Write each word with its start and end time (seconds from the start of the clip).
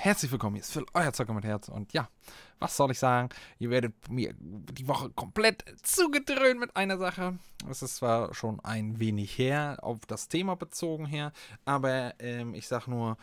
Herzlich 0.00 0.32
willkommen. 0.32 0.56
Hier 0.56 0.62
ist 0.62 0.72
Phil, 0.72 0.86
euer 0.94 1.12
Zocker 1.12 1.34
mit 1.34 1.44
Herz. 1.44 1.68
Und 1.68 1.92
ja, 1.92 2.08
was 2.58 2.74
soll 2.76 2.90
ich 2.90 2.98
sagen? 2.98 3.28
Ihr 3.58 3.68
werdet 3.68 3.92
mir 4.08 4.34
die 4.38 4.88
Woche 4.88 5.10
komplett 5.10 5.62
zugedröhnt 5.82 6.58
mit 6.58 6.74
einer 6.74 6.96
Sache. 6.96 7.38
Es 7.68 7.82
ist 7.82 7.96
zwar 7.96 8.32
schon 8.32 8.60
ein 8.60 8.98
wenig 8.98 9.36
her, 9.36 9.78
auf 9.82 10.06
das 10.06 10.28
Thema 10.28 10.56
bezogen 10.56 11.04
her, 11.04 11.32
aber 11.66 12.14
ähm, 12.18 12.54
ich 12.54 12.66
sag 12.66 12.86
nur, 12.86 13.18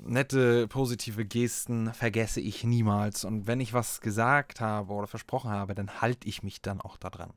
nette, 0.00 0.66
positive 0.66 1.24
Gesten 1.24 1.94
vergesse 1.94 2.40
ich 2.40 2.64
niemals. 2.64 3.24
Und 3.24 3.46
wenn 3.46 3.60
ich 3.60 3.72
was 3.72 4.00
gesagt 4.00 4.60
habe 4.60 4.92
oder 4.92 5.06
versprochen 5.06 5.50
habe, 5.50 5.76
dann 5.76 6.00
halte 6.00 6.28
ich 6.28 6.42
mich 6.42 6.60
dann 6.60 6.80
auch 6.80 6.96
daran. 6.96 7.32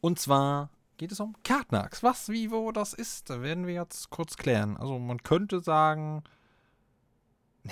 Und 0.00 0.18
zwar 0.18 0.70
geht 0.96 1.12
es 1.12 1.20
um 1.20 1.36
Kartnax. 1.44 2.02
Was, 2.02 2.28
wie, 2.28 2.50
wo 2.50 2.72
das 2.72 2.92
ist, 2.92 3.28
werden 3.28 3.68
wir 3.68 3.74
jetzt 3.74 4.10
kurz 4.10 4.36
klären. 4.36 4.76
Also 4.76 4.98
man 4.98 5.22
könnte 5.22 5.60
sagen, 5.60 6.24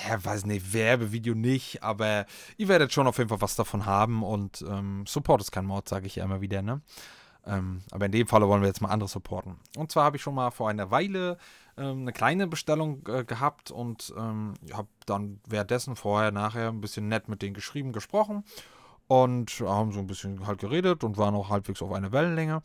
ja, 0.09 0.25
weiß 0.25 0.47
nicht, 0.47 0.73
Werbevideo 0.73 1.35
nicht, 1.35 1.83
aber 1.83 2.27
ihr 2.57 2.69
werdet 2.69 2.93
schon 2.93 3.07
auf 3.07 3.19
jeden 3.19 3.29
Fall 3.29 3.41
was 3.41 3.57
davon 3.57 3.87
haben 3.87 4.23
und 4.23 4.65
ähm, 4.69 5.05
Support 5.07 5.41
ist 5.41 5.53
kein 5.53 5.67
Mord, 5.67 5.89
sage 5.89 6.07
ich 6.07 6.17
ja 6.17 6.25
immer 6.25 6.41
wieder, 6.41 6.63
ne? 6.63 6.81
Ähm, 7.47 7.83
aber 7.91 8.07
in 8.07 8.13
dem 8.13 8.27
Fall 8.27 8.47
wollen 8.49 8.63
wir 8.63 8.69
jetzt 8.69 8.81
mal 8.81 8.89
andere 8.89 9.09
supporten. 9.09 9.59
Und 9.77 9.93
zwar 9.93 10.05
habe 10.05 10.17
ich 10.17 10.23
schon 10.23 10.35
mal 10.35 10.51
vor 10.51 10.71
einer 10.71 10.91
Weile 10.91 11.37
ähm, 11.77 12.03
eine 12.03 12.13
kleine 12.13 12.47
Bestellung 12.47 13.07
äh, 13.07 13.25
gehabt 13.25 13.71
und 13.71 14.15
ähm, 14.17 14.55
habe 14.73 14.89
dann 15.07 15.41
währenddessen 15.47 15.97
vorher, 15.97 16.31
nachher 16.31 16.69
ein 16.69 16.81
bisschen 16.81 17.09
nett 17.09 17.29
mit 17.29 17.43
denen 17.43 17.55
geschrieben, 17.55 17.93
gesprochen 17.93 18.45
und 19.09 19.51
haben 19.61 19.93
so 19.93 20.01
ein 20.01 20.07
bisschen 20.07 20.47
halt 20.47 20.59
geredet 20.59 21.05
und 21.05 21.19
waren 21.19 21.35
auch 21.35 21.51
halbwegs 21.51 21.83
auf 21.83 21.93
einer 21.93 22.13
Wellenlänge. 22.13 22.63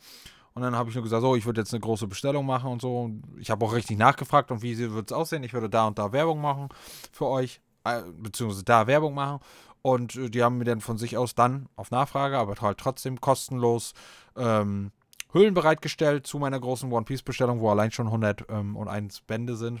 Und 0.60 0.64
dann 0.64 0.76
habe 0.76 0.90
ich 0.90 0.94
nur 0.94 1.04
gesagt, 1.04 1.22
so, 1.22 1.34
ich 1.36 1.46
würde 1.46 1.62
jetzt 1.62 1.72
eine 1.72 1.80
große 1.80 2.06
Bestellung 2.06 2.44
machen 2.44 2.70
und 2.70 2.82
so. 2.82 3.10
Ich 3.38 3.50
habe 3.50 3.64
auch 3.64 3.72
richtig 3.72 3.96
nachgefragt, 3.96 4.50
und 4.50 4.60
wie 4.60 4.76
wird 4.76 5.10
es 5.10 5.16
aussehen. 5.16 5.42
Ich 5.42 5.54
würde 5.54 5.70
da 5.70 5.86
und 5.86 5.98
da 5.98 6.12
Werbung 6.12 6.38
machen 6.38 6.68
für 7.12 7.28
euch, 7.28 7.62
äh, 7.84 8.02
beziehungsweise 8.18 8.62
da 8.62 8.86
Werbung 8.86 9.14
machen. 9.14 9.40
Und 9.80 10.16
äh, 10.16 10.28
die 10.28 10.42
haben 10.42 10.58
mir 10.58 10.66
dann 10.66 10.82
von 10.82 10.98
sich 10.98 11.16
aus 11.16 11.34
dann 11.34 11.70
auf 11.76 11.90
Nachfrage, 11.90 12.36
aber 12.36 12.56
halt 12.60 12.76
trotzdem 12.76 13.22
kostenlos 13.22 13.94
ähm, 14.36 14.92
Hüllen 15.32 15.54
bereitgestellt 15.54 16.26
zu 16.26 16.38
meiner 16.38 16.60
großen 16.60 16.92
One 16.92 17.06
Piece 17.06 17.22
Bestellung, 17.22 17.60
wo 17.60 17.70
allein 17.70 17.90
schon 17.90 18.08
101 18.08 18.44
ähm, 18.50 19.08
Bände 19.26 19.56
sind. 19.56 19.80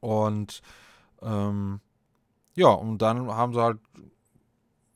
Und 0.00 0.62
ähm, 1.20 1.80
ja, 2.54 2.68
und 2.68 2.96
dann 3.02 3.30
haben 3.30 3.52
sie 3.52 3.60
halt 3.60 3.78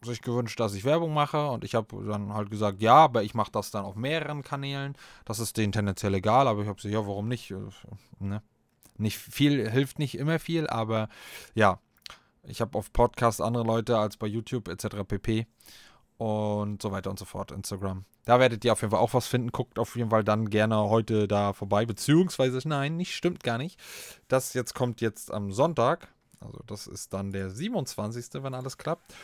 sich 0.05 0.23
gewünscht, 0.23 0.59
dass 0.61 0.75
ich 0.75 0.85
Werbung 0.85 1.13
mache 1.13 1.49
und 1.49 1.65
ich 1.65 1.75
habe 1.75 2.05
dann 2.07 2.33
halt 2.33 2.51
gesagt, 2.51 2.81
ja, 2.81 2.97
aber 2.97 3.23
ich 3.23 3.35
mache 3.35 3.53
das 3.53 3.71
dann 3.71 3.85
auf 3.85 3.97
mehreren 3.97 4.43
Kanälen. 4.43 4.95
Das 5.25 5.39
ist 5.39 5.57
denen 5.57 5.73
tendenziell 5.73 6.15
egal, 6.15 6.49
aber 6.49 6.63
ich 6.63 6.69
habe 6.69 6.77
gesagt, 6.77 6.95
ja, 6.95 7.07
warum 7.07 7.29
nicht? 7.29 7.51
Äh, 7.51 7.57
ne? 8.19 8.43
Nicht 8.97 9.19
viel 9.19 9.69
hilft 9.69 9.99
nicht 9.99 10.17
immer 10.17 10.39
viel, 10.39 10.69
aber 10.69 11.09
ja, 11.55 11.81
ich 12.45 12.61
habe 12.61 12.79
auf 12.79 12.93
Podcasts 12.93 13.41
andere 13.41 13.65
Leute 13.65 13.99
als 13.99 14.17
bei 14.17 14.27
YouTube 14.27 14.69
etc. 14.69 15.05
pp. 15.07 15.47
Und 16.17 16.81
so 16.81 16.93
weiter 16.93 17.11
und 17.11 17.19
so 17.19 17.25
fort, 17.25 17.51
Instagram. 17.51 18.05
Da 18.25 18.39
werdet 18.39 18.65
ihr 18.65 18.73
auf 18.73 18.81
jeden 18.81 18.93
Fall 18.93 19.01
auch 19.01 19.15
was 19.15 19.27
finden. 19.27 19.51
Guckt 19.51 19.79
auf 19.79 19.97
jeden 19.97 20.11
Fall 20.11 20.23
dann 20.23 20.49
gerne 20.49 20.89
heute 20.89 21.27
da 21.27 21.53
vorbei. 21.53 21.87
Beziehungsweise, 21.87 22.67
nein, 22.67 22.97
nicht, 22.97 23.15
stimmt 23.15 23.43
gar 23.43 23.59
nicht. 23.59 23.81
Das 24.29 24.55
jetzt 24.55 24.75
kommt 24.75 25.01
jetzt 25.01 25.33
am 25.33 25.51
Sonntag. 25.51 26.09
Also 26.41 26.61
das 26.67 26.87
ist 26.87 27.13
dann 27.13 27.33
der 27.33 27.51
27., 27.51 28.43
wenn 28.43 28.55
alles 28.55 28.79
klappt. 28.79 29.15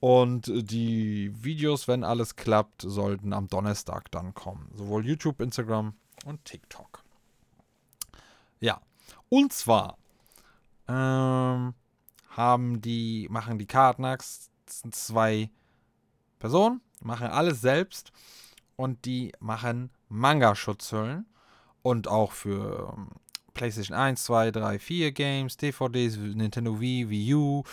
Und 0.00 0.46
die 0.46 1.30
Videos, 1.44 1.86
wenn 1.86 2.04
alles 2.04 2.34
klappt, 2.36 2.82
sollten 2.82 3.34
am 3.34 3.48
Donnerstag 3.48 4.10
dann 4.10 4.32
kommen. 4.32 4.70
Sowohl 4.74 5.06
YouTube, 5.06 5.40
Instagram 5.40 5.94
und 6.24 6.44
TikTok. 6.46 7.04
Ja. 8.60 8.80
Und 9.28 9.52
zwar 9.52 9.98
ähm, 10.88 11.74
haben 12.30 12.80
die, 12.80 13.28
machen 13.30 13.58
die 13.58 13.66
Kartnax 13.66 14.50
zwei 14.66 15.50
Personen, 16.38 16.80
machen 17.02 17.26
alles 17.26 17.60
selbst 17.60 18.12
und 18.76 19.04
die 19.04 19.32
machen 19.40 19.90
Manga-Schutzhüllen 20.08 21.26
und 21.82 22.08
auch 22.08 22.32
für 22.32 22.94
ähm, 22.96 23.10
PlayStation 23.52 23.96
1, 23.96 24.24
2, 24.24 24.50
3, 24.52 24.78
4 24.78 25.12
Games, 25.12 25.56
DVDs, 25.56 26.16
Nintendo 26.16 26.80
Wii, 26.80 27.10
Wii 27.10 27.34
U, 27.34 27.64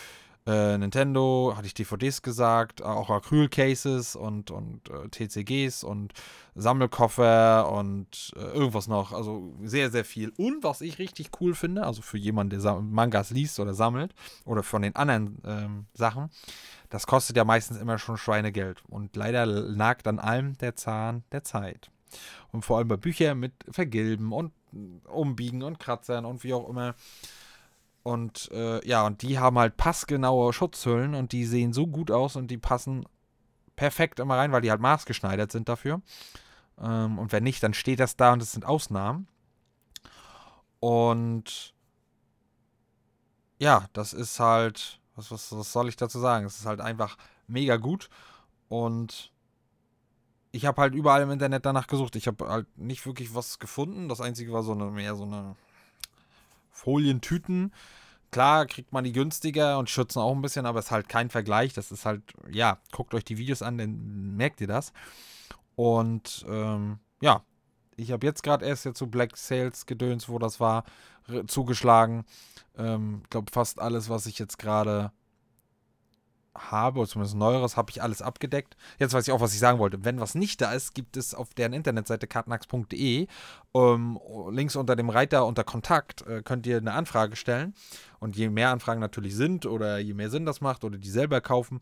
äh, 0.48 0.78
Nintendo, 0.78 1.54
hatte 1.58 1.68
ich 1.68 1.74
DVDs 1.74 2.22
gesagt, 2.22 2.82
auch 2.82 3.10
Acrylcases 3.10 4.16
und, 4.16 4.50
und 4.50 4.90
äh, 4.90 5.10
TCGs 5.10 5.84
und 5.84 6.14
Sammelkoffer 6.56 7.70
und 7.70 8.32
äh, 8.38 8.40
irgendwas 8.40 8.88
noch. 8.88 9.12
Also 9.12 9.54
sehr, 9.64 9.92
sehr 9.92 10.06
viel. 10.06 10.32
Und 10.38 10.64
was 10.64 10.80
ich 10.80 11.00
richtig 11.00 11.32
cool 11.42 11.54
finde, 11.54 11.84
also 11.84 12.02
für 12.02 12.18
jemanden, 12.18 12.62
der 12.62 12.80
Mangas 12.80 13.30
liest 13.30 13.60
oder 13.60 13.74
sammelt 13.74 14.16
oder 14.46 14.64
von 14.64 14.82
den 14.82 14.96
anderen 14.96 15.42
ähm, 15.46 15.86
Sachen, 15.94 16.30
das 16.90 17.08
kostet 17.08 17.36
ja 17.36 17.44
meistens 17.44 17.78
immer 17.78 18.00
schon 18.00 18.16
Schweinegeld. 18.16 18.82
Und 18.88 19.18
leider 19.18 19.46
nagt 19.46 20.08
an 20.08 20.18
allem 20.18 20.58
der 20.60 20.78
Zahn 20.78 21.26
der 21.34 21.44
Zeit. 21.44 21.92
Und 22.54 22.64
vor 22.64 22.78
allem 22.78 22.88
bei 22.88 22.96
Büchern 22.96 23.38
mit 23.38 23.52
Vergilben 23.70 24.32
und 24.32 24.54
Umbiegen 25.08 25.62
und 25.64 25.78
Kratzern 25.78 26.24
und 26.24 26.46
wie 26.46 26.54
auch 26.54 26.70
immer 26.70 26.96
und 28.08 28.50
äh, 28.54 28.88
ja, 28.88 29.06
und 29.06 29.22
die 29.22 29.38
haben 29.38 29.60
halt 29.60 29.76
passgenaue 29.76 30.54
Schutzhüllen 30.54 31.14
und 31.14 31.34
die 31.34 31.44
sehen 31.44 31.74
so 31.74 31.88
gut 31.88 32.10
aus 32.10 32.38
und 32.38 32.50
die 32.50 32.58
passen 32.58 33.06
perfekt 33.76 34.22
immer 34.22 34.38
rein, 34.38 34.54
weil 34.54 34.62
die 34.62 34.72
halt 34.72 34.80
maßgeschneidert 34.80 35.52
sind 35.52 35.68
dafür. 35.68 36.02
Ähm, 36.80 37.20
und 37.20 37.34
wenn 37.34 37.44
nicht, 37.44 37.62
dann 37.62 37.74
steht 37.74 38.00
das 38.00 38.16
da 38.16 38.32
und 38.32 38.42
es 38.42 38.54
sind 38.54 38.64
Ausnahmen. 38.64 39.28
Und 40.80 41.74
ja, 43.60 43.88
das 43.92 44.14
ist 44.14 44.40
halt, 44.40 45.02
was, 45.16 45.30
was, 45.30 45.52
was 45.52 45.74
soll 45.74 45.90
ich 45.90 45.98
dazu 45.98 46.20
sagen? 46.20 46.46
Es 46.46 46.60
ist 46.60 46.66
halt 46.66 46.80
einfach 46.80 47.18
mega 47.48 47.76
gut. 47.76 48.10
Und 48.70 49.34
ich 50.54 50.66
habe 50.66 50.82
halt 50.82 50.96
überall 50.96 51.24
im 51.24 51.32
Internet 51.32 51.66
danach 51.66 51.88
gesucht. 51.88 52.16
Ich 52.16 52.28
habe 52.28 52.48
halt 52.48 52.78
nicht 52.78 53.06
wirklich 53.06 53.36
was 53.36 53.60
gefunden. 53.60 54.08
Das 54.08 54.22
einzige 54.22 54.54
war 54.54 54.64
so 54.64 54.72
eine, 54.72 54.86
mehr 54.92 55.14
so 55.16 55.24
eine 55.24 55.58
Folientüten. 56.78 57.74
Klar 58.32 58.66
kriegt 58.66 58.94
man 58.94 59.04
die 59.04 59.14
günstiger 59.14 59.80
und 59.80 59.90
schützen 59.90 60.20
auch 60.20 60.36
ein 60.36 60.42
bisschen, 60.42 60.66
aber 60.66 60.80
es 60.80 60.86
ist 60.86 60.92
halt 60.92 61.10
kein 61.10 61.30
Vergleich. 61.30 61.74
Das 61.74 61.92
ist 61.92 62.06
halt, 62.06 62.22
ja, 62.52 62.78
guckt 62.92 63.14
euch 63.14 63.24
die 63.24 63.38
Videos 63.38 63.62
an, 63.62 63.78
dann 63.78 64.36
merkt 64.36 64.62
ihr 64.62 64.68
das. 64.68 64.94
Und 65.76 66.46
ähm, 66.48 67.00
ja, 67.22 67.44
ich 67.96 68.12
habe 68.12 68.26
jetzt 68.26 68.44
gerade 68.44 68.66
erst 68.66 68.86
jetzt 68.86 69.00
so 69.00 69.08
Black 69.08 69.38
Sales 69.38 69.86
Gedöns, 69.86 70.30
wo 70.30 70.40
das 70.40 70.60
war, 70.60 70.84
zugeschlagen. 71.48 72.26
Ähm, 72.78 73.22
ich 73.24 73.30
glaube, 73.30 73.52
fast 73.52 73.80
alles, 73.80 74.10
was 74.10 74.28
ich 74.28 74.38
jetzt 74.40 74.58
gerade 74.58 75.12
habe, 76.58 77.00
oder 77.00 77.10
zumindest 77.10 77.36
Neueres, 77.36 77.78
habe 77.78 77.92
ich 77.92 78.02
alles 78.02 78.22
abgedeckt. 78.22 78.76
Jetzt 79.00 79.14
weiß 79.14 79.28
ich 79.28 79.34
auch, 79.34 79.42
was 79.42 79.54
ich 79.54 79.60
sagen 79.60 79.80
wollte. 79.80 80.04
Wenn 80.04 80.20
was 80.20 80.36
nicht 80.36 80.62
da 80.62 80.72
ist, 80.74 80.94
gibt 80.94 81.18
es 81.18 81.34
auf 81.34 81.54
deren 81.54 81.74
Internetseite 81.74 82.28
kartnax.de 82.28 83.28
ähm, 83.74 84.20
links 84.52 84.76
unter 84.76 84.96
dem 84.96 85.10
Reiter 85.10 85.46
unter 85.46 85.64
Kontakt 85.64 86.26
äh, 86.28 86.42
könnt 86.42 86.66
ihr 86.68 86.78
eine 86.78 86.94
Anfrage 86.94 87.36
stellen. 87.36 87.74
Und 88.20 88.36
je 88.36 88.50
mehr 88.50 88.72
Anfragen 88.72 89.00
natürlich 89.00 89.36
sind 89.36 89.66
oder 89.66 90.00
je 90.00 90.14
mehr 90.14 90.30
Sinn 90.30 90.46
das 90.46 90.62
macht 90.62 90.84
oder 90.84 90.98
die 90.98 91.10
selber 91.10 91.42
kaufen, 91.42 91.80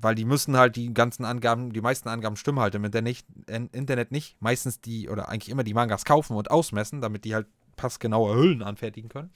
weil 0.00 0.14
die 0.14 0.24
müssen 0.24 0.56
halt 0.56 0.76
die 0.76 0.92
ganzen 0.94 1.24
Angaben, 1.24 1.72
die 1.72 1.80
meisten 1.80 2.08
Angaben 2.08 2.36
stimmen 2.36 2.60
halt 2.60 2.74
im 2.74 2.84
Internet, 2.84 4.12
nicht. 4.12 4.36
Meistens 4.40 4.80
die 4.80 5.08
oder 5.08 5.28
eigentlich 5.28 5.48
immer 5.48 5.64
die 5.64 5.74
Mangas 5.74 6.04
kaufen 6.04 6.36
und 6.36 6.50
ausmessen, 6.50 7.00
damit 7.00 7.24
die 7.24 7.34
halt 7.34 7.46
passgenaue 7.76 8.34
Hüllen 8.34 8.62
anfertigen 8.62 9.08
können. 9.08 9.30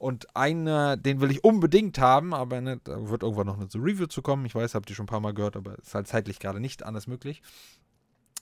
Und 0.00 0.34
einer, 0.34 0.96
den 0.96 1.20
will 1.20 1.30
ich 1.30 1.44
unbedingt 1.44 1.98
haben, 1.98 2.32
aber 2.32 2.62
ne, 2.62 2.80
da 2.82 3.10
wird 3.10 3.22
irgendwann 3.22 3.48
noch 3.48 3.58
eine 3.58 3.68
Review 3.74 4.06
zu 4.06 4.22
kommen. 4.22 4.46
Ich 4.46 4.54
weiß, 4.54 4.74
habt 4.74 4.88
ihr 4.88 4.96
schon 4.96 5.04
ein 5.04 5.08
paar 5.08 5.20
Mal 5.20 5.34
gehört, 5.34 5.56
aber 5.56 5.74
es 5.74 5.88
ist 5.88 5.94
halt 5.94 6.08
zeitlich 6.08 6.38
gerade 6.38 6.58
nicht 6.58 6.84
anders 6.84 7.06
möglich. 7.06 7.42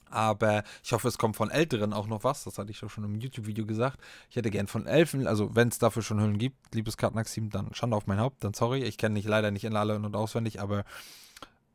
Aber 0.09 0.63
ich 0.81 0.93
hoffe, 0.93 1.09
es 1.09 1.17
kommt 1.17 1.35
von 1.35 1.51
Älteren 1.51 1.91
auch 1.91 2.07
noch 2.07 2.23
was. 2.23 2.45
Das 2.45 2.57
hatte 2.57 2.71
ich 2.71 2.79
doch 2.79 2.89
schon 2.89 3.03
im 3.03 3.19
YouTube-Video 3.19 3.65
gesagt. 3.65 3.99
Ich 4.29 4.37
hätte 4.37 4.51
gern 4.51 4.67
von 4.67 4.87
Elfen, 4.87 5.27
also 5.27 5.53
wenn 5.53 5.67
es 5.67 5.79
dafür 5.79 6.01
schon 6.01 6.21
Hüllen 6.21 6.37
gibt, 6.37 6.73
liebes 6.73 6.95
Kartnaxim, 6.95 7.49
dann 7.49 7.73
Schande 7.73 7.97
auf 7.97 8.07
mein 8.07 8.21
Haupt, 8.21 8.41
dann 8.45 8.53
sorry. 8.53 8.83
Ich 8.83 8.97
kenne 8.97 9.15
nicht 9.15 9.27
leider 9.27 9.51
nicht 9.51 9.65
in 9.65 9.75
alle 9.75 9.97
und 9.97 10.15
auswendig, 10.15 10.61
aber 10.61 10.85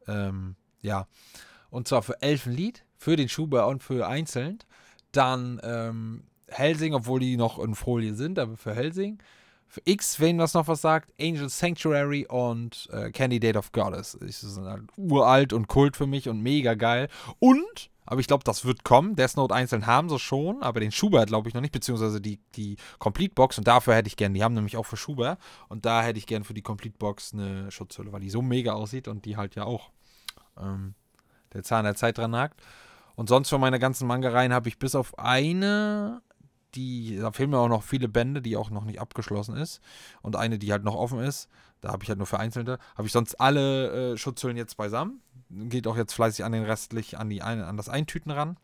ähm, 0.06 0.56
ja. 0.80 1.08
Und 1.68 1.88
zwar 1.88 2.00
für 2.00 2.22
Elfenlied, 2.22 2.86
für 2.96 3.16
den 3.16 3.28
Schuber 3.28 3.66
und 3.66 3.82
für 3.82 4.08
einzeln. 4.08 4.60
Dann 5.12 5.60
ähm, 5.62 6.24
Helsing, 6.48 6.94
obwohl 6.94 7.20
die 7.20 7.36
noch 7.36 7.58
in 7.58 7.74
Folie 7.74 8.14
sind, 8.14 8.38
aber 8.38 8.56
für 8.56 8.74
Helsing 8.74 9.20
Für 9.74 9.82
X, 9.86 10.20
wen 10.20 10.38
das 10.38 10.54
noch 10.54 10.68
was 10.68 10.82
sagt, 10.82 11.12
Angel 11.20 11.48
Sanctuary 11.48 12.28
und 12.28 12.88
äh, 12.92 13.10
Candidate 13.10 13.58
of 13.58 13.72
Goddess. 13.72 14.16
Die 14.22 14.30
sind 14.30 14.66
halt 14.66 14.84
uralt 14.96 15.52
und 15.52 15.66
kult 15.66 15.96
für 15.96 16.06
mich 16.06 16.28
und 16.28 16.40
mega 16.40 16.74
geil. 16.74 17.08
Und, 17.40 17.90
aber 18.06 18.20
ich 18.20 18.28
glaube, 18.28 18.44
das 18.44 18.64
wird 18.64 18.84
kommen. 18.84 19.16
Death 19.16 19.36
Note 19.36 19.52
einzeln 19.52 19.86
haben 19.86 20.08
sie 20.08 20.20
schon, 20.20 20.62
aber 20.62 20.78
den 20.78 20.92
Schubert 20.92 21.26
glaube 21.26 21.48
ich 21.48 21.54
noch 21.54 21.60
nicht, 21.60 21.72
beziehungsweise 21.72 22.20
die, 22.20 22.38
die 22.54 22.76
Complete 23.00 23.34
Box. 23.34 23.58
Und 23.58 23.66
dafür 23.66 23.96
hätte 23.96 24.06
ich 24.06 24.16
gern, 24.16 24.32
die 24.32 24.44
haben 24.44 24.54
nämlich 24.54 24.76
auch 24.76 24.86
für 24.86 24.96
Schubert. 24.96 25.40
Und 25.68 25.84
da 25.84 26.04
hätte 26.04 26.20
ich 26.20 26.28
gern 26.28 26.44
für 26.44 26.54
die 26.54 26.62
Complete 26.62 26.96
Box 26.96 27.32
eine 27.32 27.68
Schutzhülle, 27.72 28.12
weil 28.12 28.20
die 28.20 28.30
so 28.30 28.42
mega 28.42 28.74
aussieht 28.74 29.08
und 29.08 29.24
die 29.24 29.36
halt 29.36 29.56
ja 29.56 29.64
auch 29.64 29.90
ähm, 30.56 30.94
der 31.52 31.64
Zahn 31.64 31.84
der 31.84 31.96
Zeit 31.96 32.18
dran 32.18 32.30
nagt. 32.30 32.62
Und 33.16 33.28
sonst 33.28 33.48
für 33.48 33.58
meine 33.58 33.80
ganzen 33.80 34.06
Manga-Reihen 34.06 34.52
habe 34.52 34.68
ich 34.68 34.78
bis 34.78 34.94
auf 34.94 35.18
eine 35.18 36.22
die, 36.74 37.18
da 37.20 37.32
fehlen 37.32 37.50
mir 37.50 37.58
auch 37.58 37.68
noch 37.68 37.82
viele 37.82 38.08
Bände, 38.08 38.42
die 38.42 38.56
auch 38.56 38.70
noch 38.70 38.84
nicht 38.84 39.00
abgeschlossen 39.00 39.56
ist. 39.56 39.80
Und 40.22 40.36
eine, 40.36 40.58
die 40.58 40.72
halt 40.72 40.84
noch 40.84 40.94
offen 40.94 41.20
ist. 41.20 41.48
Da 41.80 41.92
habe 41.92 42.02
ich 42.02 42.08
halt 42.08 42.18
nur 42.18 42.26
vereinzelte. 42.26 42.78
Habe 42.96 43.06
ich 43.06 43.12
sonst 43.12 43.40
alle 43.40 44.12
äh, 44.12 44.16
Schutzhüllen 44.16 44.56
jetzt 44.56 44.76
beisammen. 44.76 45.20
Geht 45.50 45.86
auch 45.86 45.96
jetzt 45.96 46.14
fleißig 46.14 46.44
an 46.44 46.52
den 46.52 46.64
restlich, 46.64 47.18
an, 47.18 47.28
die, 47.28 47.42
an 47.42 47.76
das 47.76 47.88
Eintüten 47.88 48.30
ran. 48.30 48.56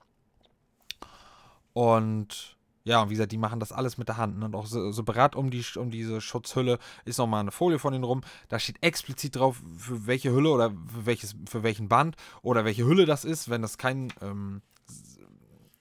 Und 1.72 2.56
ja, 2.84 3.08
wie 3.10 3.14
gesagt, 3.14 3.32
die 3.32 3.38
machen 3.38 3.60
das 3.60 3.72
alles 3.72 3.98
mit 3.98 4.08
der 4.08 4.16
Hand. 4.16 4.38
Ne? 4.38 4.46
Und 4.46 4.54
auch 4.54 4.66
separat 4.66 5.36
um, 5.36 5.50
die, 5.50 5.64
um 5.76 5.90
diese 5.90 6.20
Schutzhülle 6.20 6.78
ist 7.04 7.18
nochmal 7.18 7.40
eine 7.40 7.50
Folie 7.50 7.78
von 7.78 7.92
denen 7.92 8.04
rum. 8.04 8.22
Da 8.48 8.58
steht 8.58 8.82
explizit 8.82 9.36
drauf, 9.36 9.62
für 9.76 10.06
welche 10.06 10.32
Hülle 10.32 10.50
oder 10.50 10.70
für, 10.70 11.06
welches, 11.06 11.36
für 11.48 11.62
welchen 11.62 11.88
Band 11.88 12.16
oder 12.42 12.64
welche 12.64 12.86
Hülle 12.86 13.04
das 13.04 13.24
ist. 13.24 13.50
Wenn 13.50 13.62
das 13.62 13.76
kein 13.76 14.12
ähm, 14.22 14.62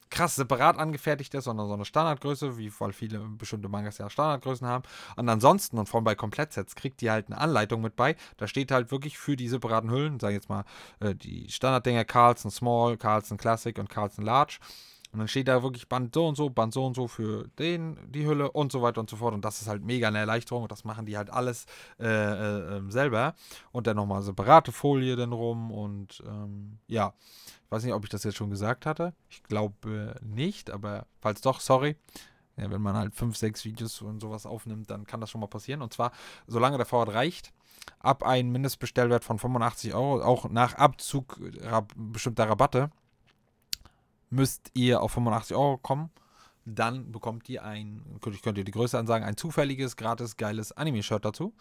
krass 0.10 0.36
separat 0.36 0.78
angefertigt 0.78 1.34
ist, 1.34 1.46
sondern 1.46 1.68
so 1.68 1.74
eine 1.74 1.86
Standardgröße, 1.86 2.58
wie 2.58 2.72
weil 2.80 2.94
viele 2.94 3.20
bestimmte 3.20 3.70
Mangas 3.70 3.98
ja 3.98 4.10
Standardgrößen 4.10 4.68
haben. 4.68 4.84
Und 5.16 5.30
ansonsten, 5.30 5.78
und 5.78 5.88
von 5.88 6.04
bei 6.04 6.16
Komplettsets, 6.16 6.76
kriegt 6.76 7.02
ihr 7.02 7.12
halt 7.12 7.28
eine 7.28 7.40
Anleitung 7.40 7.82
mit 7.82 7.96
bei. 7.96 8.16
Da 8.38 8.48
steht 8.48 8.72
halt 8.72 8.92
wirklich 8.92 9.18
für 9.18 9.36
die 9.36 9.48
separaten 9.48 9.92
Hüllen, 9.92 10.20
sag 10.20 10.30
ich 10.30 10.36
jetzt 10.36 10.50
mal, 10.50 10.66
äh, 11.00 11.16
die 11.16 11.50
Standarddinger 11.50 12.06
Carlson 12.06 12.52
Small, 12.52 12.98
Carlson 12.98 13.38
Classic 13.38 13.78
und 13.78 13.90
Carlson 13.90 14.26
Large. 14.26 14.60
Und 15.12 15.20
dann 15.20 15.28
steht 15.28 15.48
da 15.48 15.64
wirklich 15.64 15.90
Band 15.90 16.14
so 16.14 16.28
und 16.28 16.36
so, 16.36 16.50
Band 16.50 16.74
so 16.74 16.86
und 16.86 16.96
so 16.96 17.08
für 17.08 17.48
den, 17.58 17.98
die 18.12 18.28
Hülle 18.28 18.52
und 18.52 18.72
so 18.72 18.82
weiter 18.82 19.02
und 19.02 19.10
so 19.10 19.16
fort. 19.16 19.34
Und 19.34 19.44
das 19.44 19.62
ist 19.62 19.68
halt 19.68 19.84
mega 19.84 20.08
eine 20.08 20.20
Erleichterung. 20.20 20.64
Und 20.64 20.72
das 20.72 20.84
machen 20.84 21.06
die 21.08 21.18
halt 21.18 21.32
alles 21.32 21.66
äh, 22.00 22.06
äh, 22.06 22.78
ähm, 22.78 22.92
selber. 22.92 23.34
Und 23.72 23.88
dann 23.88 23.96
nochmal 23.96 24.22
separate 24.22 24.72
Folie 24.72 25.16
dann 25.16 25.34
rum. 25.34 25.72
Und 25.72 26.22
ähm, 26.28 26.78
ja, 26.88 27.14
ich 27.66 27.72
weiß 27.72 27.84
nicht, 27.84 27.94
ob 27.94 28.04
ich 28.04 28.10
das 28.12 28.24
jetzt 28.24 28.38
schon 28.38 28.52
gesagt 28.52 28.86
hatte. 28.86 29.14
Ich 29.30 29.42
glaube 29.42 30.16
nicht, 30.22 30.70
aber 30.70 31.08
falls 31.22 31.42
doch, 31.42 31.60
sorry. 31.60 31.96
Ja, 32.56 32.70
wenn 32.70 32.82
man 32.82 32.96
halt 32.96 33.16
fünf, 33.16 33.38
sechs 33.38 33.64
Videos 33.64 34.02
und 34.02 34.20
sowas 34.20 34.46
aufnimmt, 34.46 34.92
dann 34.92 35.06
kann 35.06 35.22
das 35.22 35.30
schon 35.30 35.42
mal 35.42 35.48
passieren. 35.48 35.82
Und 35.82 35.94
zwar, 35.94 36.12
solange 36.46 36.78
der 36.78 36.86
Vorrat 36.86 37.14
reicht, 37.14 37.54
ab 38.00 38.24
einem 38.24 38.52
Mindestbestellwert 38.52 39.24
von 39.24 39.40
85 39.40 39.94
Euro, 39.94 40.22
auch 40.22 40.50
nach 40.50 40.76
Abzug 40.76 41.40
rab 41.62 41.94
bestimmter 41.96 42.50
Rabatte, 42.50 42.92
müsst 44.30 44.72
ihr 44.74 45.02
auf 45.02 45.12
85 45.12 45.56
Euro 45.56 45.78
kommen. 45.78 46.10
Dann 46.66 47.12
bekommt 47.12 47.50
ihr 47.50 47.64
ein, 47.64 48.04
könnt, 48.22 48.42
könnt 48.44 48.58
ihr 48.58 48.64
die 48.64 48.72
Größe 48.72 48.98
ansagen, 48.98 49.26
ein 49.26 49.38
zufälliges, 49.38 49.96
gratis, 49.96 50.38
geiles 50.38 50.72
Anime-Shirt 50.72 51.26
dazu. 51.26 51.54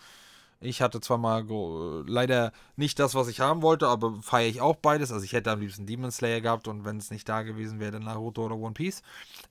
Ich 0.61 0.83
hatte 0.83 1.01
zwar 1.01 1.19
mal 1.19 1.47
leider 2.07 2.53
nicht 2.75 2.99
das, 2.99 3.15
was 3.15 3.29
ich 3.29 3.39
haben 3.39 3.63
wollte, 3.63 3.87
aber 3.87 4.21
feiere 4.23 4.49
ich 4.49 4.61
auch 4.61 4.75
beides. 4.75 5.13
Also 5.13 5.25
ich 5.25 5.33
hätte 5.33 5.53
am 5.53 5.61
liebsten 5.61 5.87
Demon 5.87 6.11
Slayer 6.11 6.41
gehabt 6.41 6.67
und 6.67 6.85
wenn 6.85 6.97
es 6.97 7.13
nicht 7.13 7.29
da 7.29 7.43
gewesen 7.43 7.79
wäre, 7.79 7.93
dann 7.93 8.05
Naruto 8.05 8.45
oder 8.45 8.57
One 8.57 8.75
Piece. 8.75 9.03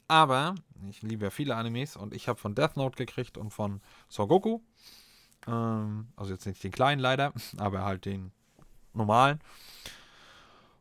Aber 0.10 0.56
ich 0.90 1.02
liebe 1.02 1.26
ja 1.26 1.32
viele 1.32 1.56
Animes 1.56 1.96
und 1.96 2.14
ich 2.14 2.28
habe 2.28 2.40
von 2.40 2.56
Death 2.56 2.76
Note 2.76 2.98
gekriegt 2.98 3.38
und 3.38 3.52
von 3.52 3.80
Son. 4.10 4.30
Ähm, 5.48 6.10
also 6.18 6.34
jetzt 6.34 6.46
nicht 6.46 6.62
den 6.64 6.72
kleinen 6.72 7.00
leider, 7.00 7.32
aber 7.58 7.86
halt 7.86 8.04
den 8.04 8.32
normalen. 8.94 9.40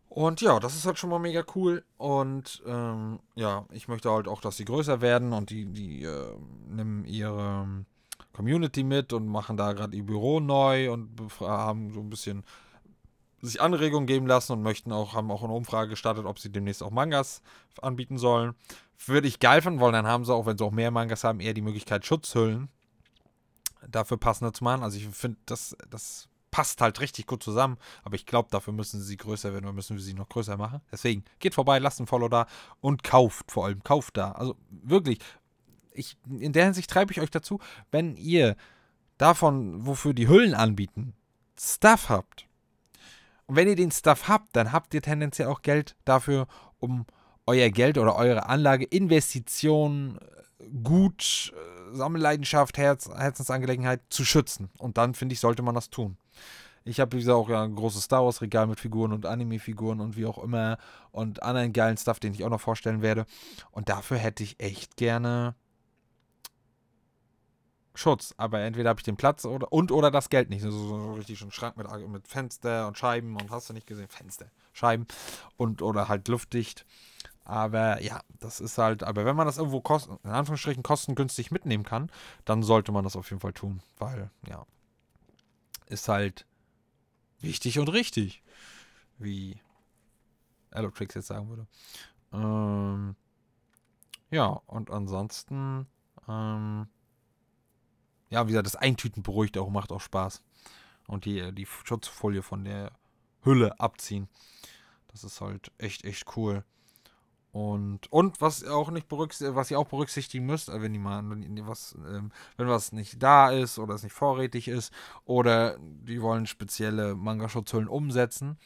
Und 0.08 0.40
ja, 0.40 0.58
das 0.60 0.74
ist 0.74 0.86
halt 0.86 0.98
schon 0.98 1.10
mal 1.10 1.18
mega 1.18 1.44
cool. 1.54 1.84
Und 1.98 2.62
ähm, 2.66 3.18
ja, 3.34 3.66
ich 3.70 3.88
möchte 3.88 4.10
halt 4.10 4.28
auch, 4.28 4.40
dass 4.40 4.56
sie 4.56 4.64
größer 4.64 5.00
werden 5.00 5.32
und 5.32 5.50
die, 5.50 5.66
die 5.66 6.04
äh, 6.04 6.34
nehmen 6.68 7.04
ihre 7.04 7.84
Community 8.32 8.82
mit 8.82 9.12
und 9.12 9.26
machen 9.26 9.56
da 9.56 9.72
gerade 9.72 9.96
ihr 9.96 10.04
Büro 10.04 10.40
neu 10.40 10.92
und 10.92 11.10
haben 11.40 11.92
so 11.92 12.00
ein 12.00 12.10
bisschen 12.10 12.44
sich 13.42 13.60
Anregungen 13.60 14.06
geben 14.06 14.26
lassen 14.26 14.52
und 14.52 14.62
möchten 14.62 14.92
auch, 14.92 15.14
haben 15.14 15.30
auch 15.30 15.42
eine 15.42 15.52
Umfrage 15.52 15.90
gestartet, 15.90 16.24
ob 16.24 16.38
sie 16.38 16.50
demnächst 16.50 16.82
auch 16.82 16.90
Mangas 16.90 17.42
anbieten 17.82 18.18
sollen. 18.18 18.54
Würde 19.04 19.28
ich 19.28 19.40
geil 19.40 19.60
finden 19.60 19.80
wollen, 19.80 19.92
dann 19.92 20.06
haben 20.06 20.24
sie 20.24 20.34
auch, 20.34 20.46
wenn 20.46 20.56
sie 20.56 20.64
auch 20.64 20.72
mehr 20.72 20.90
Mangas 20.90 21.24
haben, 21.24 21.40
eher 21.40 21.54
die 21.54 21.62
Möglichkeit, 21.62 22.06
Schutzhüllen 22.06 22.70
dafür 23.86 24.16
passender 24.16 24.52
zu 24.52 24.64
machen. 24.64 24.82
Also 24.82 24.96
ich 24.96 25.06
finde, 25.08 25.38
das, 25.46 25.76
das 25.90 26.28
passt 26.56 26.80
halt 26.80 27.00
richtig 27.00 27.26
gut 27.26 27.42
zusammen, 27.42 27.76
aber 28.02 28.14
ich 28.14 28.24
glaube, 28.24 28.48
dafür 28.50 28.72
müssen 28.72 29.02
sie 29.02 29.18
größer 29.18 29.52
werden, 29.52 29.66
oder 29.66 29.74
müssen 29.74 29.94
wir 29.94 30.02
sie 30.02 30.14
noch 30.14 30.30
größer 30.30 30.56
machen. 30.56 30.80
Deswegen, 30.90 31.22
geht 31.38 31.52
vorbei, 31.52 31.78
lasst 31.78 32.00
ein 32.00 32.06
Follow 32.06 32.30
da 32.30 32.46
und 32.80 33.04
kauft 33.04 33.52
vor 33.52 33.66
allem, 33.66 33.84
kauft 33.84 34.16
da. 34.16 34.32
Also 34.32 34.56
wirklich, 34.70 35.18
ich, 35.92 36.16
in 36.26 36.54
der 36.54 36.64
Hinsicht 36.64 36.88
treibe 36.88 37.12
ich 37.12 37.20
euch 37.20 37.30
dazu, 37.30 37.60
wenn 37.90 38.16
ihr 38.16 38.56
davon, 39.18 39.84
wofür 39.84 40.14
die 40.14 40.28
Hüllen 40.28 40.54
anbieten, 40.54 41.12
Stuff 41.60 42.08
habt. 42.08 42.46
Und 43.44 43.56
wenn 43.56 43.68
ihr 43.68 43.76
den 43.76 43.90
Stuff 43.90 44.26
habt, 44.26 44.56
dann 44.56 44.72
habt 44.72 44.94
ihr 44.94 45.02
tendenziell 45.02 45.48
auch 45.48 45.60
Geld 45.60 45.94
dafür, 46.06 46.46
um 46.78 47.04
euer 47.44 47.68
Geld 47.68 47.98
oder 47.98 48.16
eure 48.16 48.48
Anlage, 48.48 48.86
Investition, 48.86 50.18
Gut, 50.82 51.52
äh, 51.54 51.94
Sammelleidenschaft, 51.94 52.78
Herz, 52.78 53.10
Herzensangelegenheit 53.14 54.00
zu 54.08 54.24
schützen. 54.24 54.70
Und 54.78 54.96
dann, 54.96 55.12
finde 55.12 55.34
ich, 55.34 55.40
sollte 55.40 55.60
man 55.60 55.74
das 55.74 55.90
tun. 55.90 56.16
Ich 56.84 57.00
habe, 57.00 57.16
wie 57.16 57.20
gesagt, 57.20 57.36
auch 57.36 57.48
ja 57.48 57.64
ein 57.64 57.74
großes 57.74 58.04
Star 58.04 58.24
Wars 58.24 58.40
Regal 58.40 58.68
mit 58.68 58.78
Figuren 58.78 59.12
und 59.12 59.26
Anime-Figuren 59.26 60.00
und 60.00 60.16
wie 60.16 60.26
auch 60.26 60.38
immer 60.38 60.78
und 61.10 61.42
anderen 61.42 61.72
geilen 61.72 61.96
Stuff, 61.96 62.20
den 62.20 62.32
ich 62.32 62.44
auch 62.44 62.50
noch 62.50 62.60
vorstellen 62.60 63.02
werde. 63.02 63.26
Und 63.72 63.88
dafür 63.88 64.18
hätte 64.18 64.44
ich 64.44 64.60
echt 64.60 64.96
gerne 64.96 65.56
Schutz, 67.96 68.34
aber 68.36 68.60
entweder 68.60 68.90
habe 68.90 69.00
ich 69.00 69.04
den 69.04 69.16
Platz 69.16 69.44
oder, 69.44 69.72
und 69.72 69.90
oder 69.90 70.10
das 70.10 70.28
Geld 70.28 70.50
nicht. 70.50 70.62
So, 70.62 70.70
so 70.70 71.12
richtig 71.14 71.38
schon 71.38 71.50
Schrank 71.50 71.76
mit, 71.76 71.88
mit 72.08 72.28
Fenster 72.28 72.86
und 72.86 72.96
Scheiben 72.96 73.34
und 73.34 73.50
hast 73.50 73.68
du 73.68 73.72
nicht 73.72 73.86
gesehen, 73.86 74.08
Fenster, 74.08 74.46
Scheiben 74.72 75.06
und 75.56 75.82
oder 75.82 76.08
halt 76.08 76.28
luftdicht. 76.28 76.86
Aber 77.44 78.02
ja, 78.02 78.20
das 78.40 78.60
ist 78.60 78.76
halt, 78.76 79.02
aber 79.02 79.24
wenn 79.24 79.36
man 79.36 79.46
das 79.46 79.58
irgendwo 79.58 79.80
kosten, 79.80 80.18
in 80.24 80.30
Anführungsstrichen 80.30 80.82
kostengünstig 80.82 81.50
mitnehmen 81.50 81.84
kann, 81.84 82.10
dann 82.44 82.62
sollte 82.62 82.92
man 82.92 83.04
das 83.04 83.16
auf 83.16 83.30
jeden 83.30 83.40
Fall 83.40 83.52
tun, 83.52 83.80
weil 83.98 84.30
ja, 84.48 84.66
ist 85.86 86.08
halt 86.08 86.46
wichtig 87.40 87.78
und 87.78 87.88
richtig, 87.88 88.42
wie 89.18 89.60
Allotrix 90.70 91.14
jetzt 91.14 91.28
sagen 91.28 91.48
würde. 91.48 91.66
Ähm, 92.32 93.16
ja, 94.30 94.46
und 94.66 94.90
ansonsten, 94.90 95.86
ähm, 96.28 96.88
ja, 98.30 98.46
wie 98.46 98.50
gesagt, 98.50 98.66
das 98.66 98.76
Eintüten 98.76 99.22
beruhigt 99.22 99.56
auch, 99.58 99.70
macht 99.70 99.92
auch 99.92 100.00
Spaß. 100.00 100.42
Und 101.06 101.24
die, 101.24 101.52
die 101.54 101.66
Schutzfolie 101.66 102.42
von 102.42 102.64
der 102.64 102.92
Hülle 103.42 103.78
abziehen. 103.78 104.28
Das 105.08 105.22
ist 105.22 105.40
halt 105.40 105.70
echt, 105.78 106.04
echt 106.04 106.36
cool. 106.36 106.64
Und, 107.56 108.12
und 108.12 108.42
was 108.42 108.64
auch 108.64 108.90
nicht 108.90 109.06
was 109.10 109.70
ihr 109.70 109.78
auch 109.78 109.86
berücksichtigen 109.86 110.44
müsst, 110.44 110.68
äh, 110.68 110.82
wenn 110.82 110.92
die 110.92 110.98
mal 110.98 111.24
was, 111.66 111.96
ähm, 112.06 112.30
wenn 112.58 112.68
was 112.68 112.92
nicht 112.92 113.22
da 113.22 113.50
ist 113.50 113.78
oder 113.78 113.94
es 113.94 114.02
nicht 114.02 114.12
vorrätig 114.12 114.68
ist 114.68 114.92
oder 115.24 115.78
die 115.80 116.20
wollen 116.20 116.44
spezielle 116.44 117.14
Manga-Schutzhüllen 117.14 117.88
umsetzen, 117.88 118.58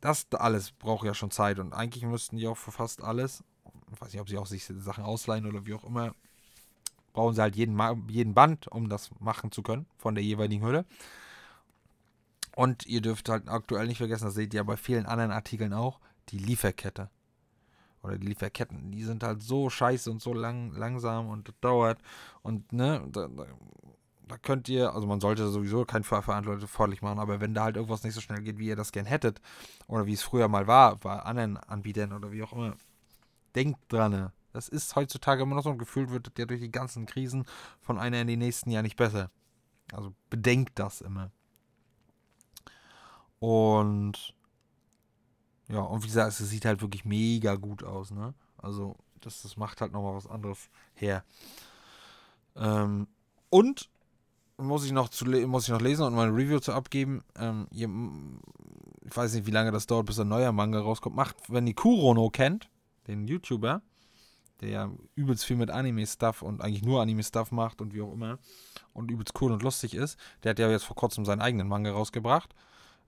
das 0.00 0.26
alles 0.32 0.72
braucht 0.72 1.06
ja 1.06 1.14
schon 1.14 1.30
Zeit 1.30 1.60
und 1.60 1.72
eigentlich 1.72 2.02
müssten 2.02 2.36
die 2.36 2.48
auch 2.48 2.56
für 2.56 2.72
fast 2.72 3.00
alles, 3.00 3.44
ich 3.92 4.00
weiß 4.00 4.12
nicht, 4.12 4.20
ob 4.20 4.28
sie 4.28 4.38
auch 4.38 4.46
sich 4.46 4.64
Sachen 4.64 5.04
ausleihen 5.04 5.46
oder 5.46 5.64
wie 5.64 5.74
auch 5.74 5.84
immer, 5.84 6.12
brauchen 7.12 7.36
sie 7.36 7.42
halt 7.42 7.54
jeden, 7.54 7.78
jeden 8.08 8.34
Band, 8.34 8.66
um 8.66 8.88
das 8.88 9.12
machen 9.20 9.52
zu 9.52 9.62
können, 9.62 9.86
von 9.98 10.16
der 10.16 10.24
jeweiligen 10.24 10.66
Hülle. 10.66 10.84
Und 12.56 12.86
ihr 12.86 13.02
dürft 13.02 13.28
halt 13.28 13.48
aktuell 13.48 13.86
nicht 13.86 13.98
vergessen, 13.98 14.24
das 14.24 14.34
seht 14.34 14.52
ihr 14.52 14.58
ja 14.58 14.64
bei 14.64 14.76
vielen 14.76 15.06
anderen 15.06 15.30
Artikeln 15.30 15.72
auch, 15.72 16.00
die 16.30 16.38
Lieferkette. 16.38 17.08
Oder 18.02 18.18
die 18.18 18.28
Lieferketten, 18.28 18.90
die 18.90 19.04
sind 19.04 19.22
halt 19.22 19.42
so 19.42 19.68
scheiße 19.68 20.10
und 20.10 20.22
so 20.22 20.32
lang, 20.32 20.72
langsam 20.72 21.28
und 21.28 21.48
das 21.48 21.54
dauert. 21.60 21.98
Und 22.42 22.72
ne, 22.72 23.06
da, 23.12 23.28
da, 23.28 24.38
könnt 24.38 24.68
ihr, 24.68 24.94
also 24.94 25.06
man 25.06 25.20
sollte 25.20 25.48
sowieso 25.48 25.84
kein 25.84 26.02
verantwortlich 26.04 27.02
machen, 27.02 27.18
aber 27.18 27.40
wenn 27.40 27.52
da 27.52 27.64
halt 27.64 27.76
irgendwas 27.76 28.02
nicht 28.02 28.14
so 28.14 28.20
schnell 28.20 28.42
geht, 28.42 28.58
wie 28.58 28.68
ihr 28.68 28.76
das 28.76 28.92
gern 28.92 29.06
hättet, 29.06 29.40
oder 29.86 30.06
wie 30.06 30.14
es 30.14 30.22
früher 30.22 30.48
mal 30.48 30.66
war, 30.66 30.96
bei 30.96 31.18
anderen 31.18 31.58
Anbietern 31.58 32.12
oder 32.12 32.32
wie 32.32 32.42
auch 32.42 32.52
immer, 32.52 32.74
denkt 33.54 33.80
dran, 33.88 34.12
ne? 34.12 34.32
Das 34.52 34.68
ist 34.68 34.96
heutzutage 34.96 35.42
immer 35.42 35.54
noch 35.54 35.62
so 35.62 35.70
und 35.70 35.78
gefühlt 35.78 36.10
wird 36.10 36.36
ja 36.36 36.44
durch 36.44 36.60
die 36.60 36.72
ganzen 36.72 37.06
Krisen 37.06 37.44
von 37.80 37.98
einer 37.98 38.20
in 38.20 38.26
die 38.26 38.36
nächsten 38.36 38.70
Jahr 38.70 38.82
nicht 38.82 38.96
besser. 38.96 39.30
Also 39.92 40.12
bedenkt 40.28 40.78
das 40.78 41.00
immer. 41.00 41.30
Und 43.38 44.34
ja, 45.70 45.80
und 45.80 46.02
wie 46.02 46.08
gesagt, 46.08 46.38
es 46.38 46.50
sieht 46.50 46.64
halt 46.64 46.82
wirklich 46.82 47.04
mega 47.04 47.54
gut 47.54 47.84
aus, 47.84 48.10
ne? 48.10 48.34
Also, 48.58 48.96
das, 49.20 49.42
das 49.42 49.56
macht 49.56 49.80
halt 49.80 49.92
nochmal 49.92 50.14
was 50.14 50.26
anderes 50.26 50.68
her. 50.94 51.24
Ähm, 52.56 53.06
und 53.50 53.88
muss 54.56 54.84
ich 54.84 54.92
noch 54.92 55.08
zu 55.08 55.24
muss 55.24 55.64
ich 55.64 55.70
noch 55.70 55.80
lesen 55.80 56.04
und 56.04 56.14
meine 56.14 56.32
Review 56.32 56.58
zu 56.58 56.72
abgeben. 56.72 57.22
Ähm, 57.38 57.66
ihr, 57.70 57.88
ich 59.04 59.16
weiß 59.16 59.32
nicht, 59.34 59.46
wie 59.46 59.52
lange 59.52 59.70
das 59.70 59.86
dauert, 59.86 60.06
bis 60.06 60.18
ein 60.18 60.28
neuer 60.28 60.52
Manga 60.52 60.80
rauskommt. 60.80 61.16
Macht, 61.16 61.36
wenn 61.48 61.66
ihr 61.66 61.74
Kurono 61.74 62.30
kennt, 62.30 62.68
den 63.06 63.26
YouTuber, 63.26 63.80
der 64.60 64.68
ja 64.68 64.90
übelst 65.14 65.44
viel 65.44 65.56
mit 65.56 65.70
Anime-Stuff 65.70 66.42
und 66.42 66.60
eigentlich 66.60 66.82
nur 66.82 67.00
Anime-Stuff 67.00 67.52
macht 67.52 67.80
und 67.80 67.94
wie 67.94 68.02
auch 68.02 68.12
immer 68.12 68.38
und 68.92 69.10
übelst 69.10 69.40
cool 69.40 69.52
und 69.52 69.62
lustig 69.62 69.94
ist. 69.94 70.18
Der 70.42 70.50
hat 70.50 70.58
ja 70.58 70.68
jetzt 70.68 70.84
vor 70.84 70.96
kurzem 70.96 71.24
seinen 71.24 71.40
eigenen 71.40 71.68
Manga 71.68 71.92
rausgebracht. 71.92 72.54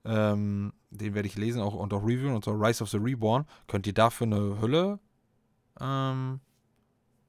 Ähm, 0.05 0.73
den 0.89 1.13
werde 1.13 1.27
ich 1.27 1.35
lesen 1.35 1.61
auch 1.61 1.73
und 1.73 1.93
auch 1.93 2.03
reviewen 2.03 2.35
und 2.35 2.43
so 2.43 2.51
Rise 2.51 2.83
of 2.83 2.89
the 2.89 2.97
Reborn. 2.97 3.45
Könnt 3.67 3.87
ihr 3.87 3.93
dafür 3.93 4.27
eine 4.27 4.61
Hülle 4.61 4.99
ähm, 5.79 6.39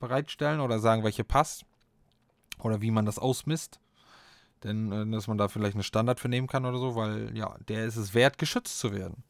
bereitstellen 0.01 0.61
oder 0.61 0.79
sagen, 0.79 1.05
welche 1.05 1.25
passt? 1.25 1.65
Oder 2.59 2.81
wie 2.81 2.91
man 2.91 3.07
das 3.07 3.19
ausmisst? 3.19 3.81
Denn, 4.63 4.91
äh, 4.93 5.11
dass 5.11 5.29
man 5.29 5.39
da 5.39 5.49
vielleicht 5.49 5.77
einen 5.77 5.83
Standard 5.83 6.21
für 6.21 6.29
nehmen 6.29 6.47
kann 6.47 6.67
oder 6.67 6.79
so, 6.79 6.97
weil 6.97 7.37
ja, 7.37 7.57
der 7.69 7.85
ist 7.85 7.97
es 7.97 8.15
wert, 8.15 8.39
geschützt 8.39 8.79
zu 8.79 8.93
werden. 8.93 9.23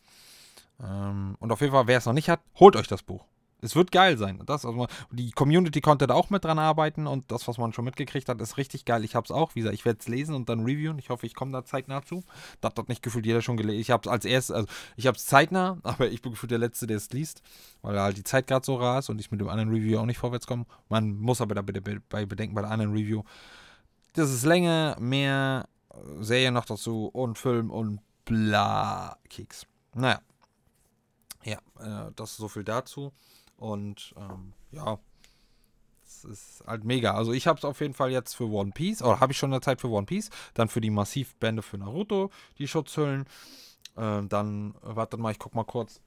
Ähm, 0.83 1.37
und 1.39 1.53
auf 1.53 1.61
jeden 1.61 1.73
Fall, 1.73 1.87
wer 1.87 1.99
es 1.99 2.07
noch 2.07 2.13
nicht 2.13 2.29
hat, 2.29 2.41
holt 2.59 2.77
euch 2.77 2.89
das 2.89 3.03
Buch. 3.03 3.25
Es 3.64 3.75
wird 3.75 3.90
geil 3.90 4.18
sein. 4.18 4.40
Das, 4.44 4.64
also, 4.66 4.87
die 5.11 5.30
Community 5.30 5.80
konnte 5.80 6.06
da 6.06 6.14
auch 6.14 6.30
mit 6.30 6.44
dran 6.44 6.59
arbeiten 6.59 7.06
und 7.06 7.30
das, 7.30 7.49
was 7.49 7.59
man 7.59 7.73
schon 7.73 7.85
mitgekriegt 7.85 8.28
hat, 8.28 8.40
ist 8.40 8.59
richtig 8.59 8.85
geil. 8.85 9.04
Ich 9.04 9.14
habe 9.14 9.25
es 9.25 9.30
auch. 9.30 9.54
Wie 9.54 9.61
gesagt, 9.61 9.75
ich 9.75 9.85
werde 9.85 9.99
es 10.00 10.09
lesen 10.09 10.35
und 10.35 10.49
dann 10.49 10.61
reviewen. 10.61 10.99
Ich 10.99 11.09
hoffe, 11.09 11.26
ich 11.26 11.35
komme 11.35 11.52
da 11.52 11.64
zeitnah 11.64 12.02
zu. 12.02 12.23
Das 12.61 12.75
hat 12.76 12.88
nicht 12.88 13.02
gefühlt 13.02 13.25
jeder 13.25 13.42
schon 13.42 13.56
gelesen. 13.56 13.80
Ich 13.80 13.90
habe 13.90 14.02
es 14.04 14.09
als 14.09 14.25
erstes, 14.25 14.54
also 14.54 14.68
ich 14.97 15.06
habe 15.06 15.16
es 15.16 15.25
zeitnah, 15.25 15.78
aber 15.83 16.09
ich 16.09 16.21
bin 16.21 16.33
gefühlt 16.33 16.50
der 16.50 16.59
Letzte, 16.59 16.87
der 16.87 16.99
es 16.99 17.11
liest, 17.11 17.42
weil 17.83 17.99
halt 17.99 18.16
die 18.16 18.25
Zeit 18.25 18.47
gerade 18.47 18.64
so 18.66 18.76
rar 18.76 18.99
ist 18.99 19.09
und 19.09 19.18
ich 19.18 19.30
mit 19.30 19.40
dem 19.40 19.49
anderen 19.49 19.71
Review 19.71 19.99
auch 19.99 20.06
nicht 20.06 20.18
vorwärts 20.18 20.47
komme. 20.47 20.66
Man 20.88 21.16
muss 21.16 21.40
aber 21.40 21.54
dabei 21.54 21.73
bedenken, 22.26 22.54
bei 22.54 22.62
der 22.62 22.71
anderen 22.71 22.92
Review, 22.92 23.23
das 24.12 24.30
ist 24.30 24.44
länger, 24.44 24.97
mehr 25.00 25.68
Serie 26.21 26.52
noch 26.52 26.64
dazu 26.64 27.06
und 27.06 27.38
Film 27.38 27.71
und 27.71 28.00
bla 28.25 29.16
Keks. 29.28 29.66
Naja. 29.94 30.21
Ja, 31.44 31.59
äh, 31.78 32.11
das 32.16 32.33
ist 32.33 32.37
so 32.38 32.49
viel 32.49 32.64
dazu. 32.64 33.12
Und 33.57 34.15
ähm, 34.19 34.53
ja, 34.73 34.99
es 36.05 36.25
ist 36.25 36.65
halt 36.67 36.85
mega. 36.85 37.15
Also 37.15 37.33
ich 37.33 37.47
habe 37.47 37.59
es 37.59 37.65
auf 37.65 37.81
jeden 37.81 37.95
Fall 37.95 38.11
jetzt 38.11 38.35
für 38.35 38.49
One 38.49 38.73
Piece, 38.73 39.03
oder 39.03 39.21
habe 39.21 39.33
ich 39.33 39.39
schon 39.39 39.53
eine 39.53 39.61
Zeit 39.61 39.81
für 39.81 39.89
One 39.89 40.07
Piece, 40.07 40.31
dann 40.55 40.69
für 40.69 40.81
die 40.81 40.91
Massivbände 40.91 41.63
für 41.63 41.79
Naruto, 41.79 42.31
die 42.59 42.69
Schutzhüllen. 42.69 43.27
Ähm, 43.97 44.29
dann, 44.29 44.75
warte 44.83 45.17
mal, 45.17 45.31
ich 45.31 45.39
guck 45.39 45.55
mal 45.55 45.65
kurz. 45.65 46.01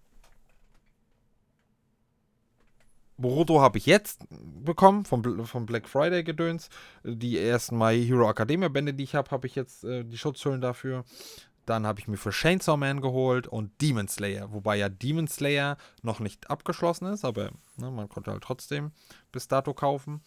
Boruto 3.18 3.62
habe 3.62 3.80
ich 3.80 3.88
jetzt 3.88 4.28
bekommen, 4.30 5.04
vom, 5.04 5.46
vom 5.46 5.66
Black 5.66 5.90
Friday 5.90 6.24
Gedöns. 6.24 6.70
Die 7.04 7.40
ersten 7.40 7.78
My 7.78 8.00
Hero 8.06 8.30
Academia 8.30 8.68
Bände, 8.68 8.94
die 8.94 9.06
ich 9.06 9.16
habe, 9.16 9.32
habe 9.32 9.48
ich 9.48 9.56
jetzt 9.56 9.84
äh, 9.84 10.04
die 10.04 10.18
Schutzhüllen 10.18 10.62
dafür. 10.62 11.04
Dann 11.68 11.86
habe 11.86 12.00
ich 12.00 12.08
mir 12.08 12.16
für 12.16 12.32
Chainsaw 12.32 12.78
Man 12.78 13.02
geholt 13.02 13.46
und 13.46 13.82
Demon 13.82 14.08
Slayer. 14.08 14.54
Wobei 14.54 14.78
ja 14.78 14.88
Demon 14.88 15.28
Slayer 15.28 15.76
noch 16.02 16.22
nicht 16.22 16.50
abgeschlossen 16.50 17.08
ist, 17.08 17.26
aber 17.26 17.52
ne, 17.76 17.92
man 17.92 18.08
konnte 18.08 18.32
halt 18.32 18.42
trotzdem 18.42 18.92
bis 19.34 19.50
dato 19.50 19.74
kaufen. 19.74 20.22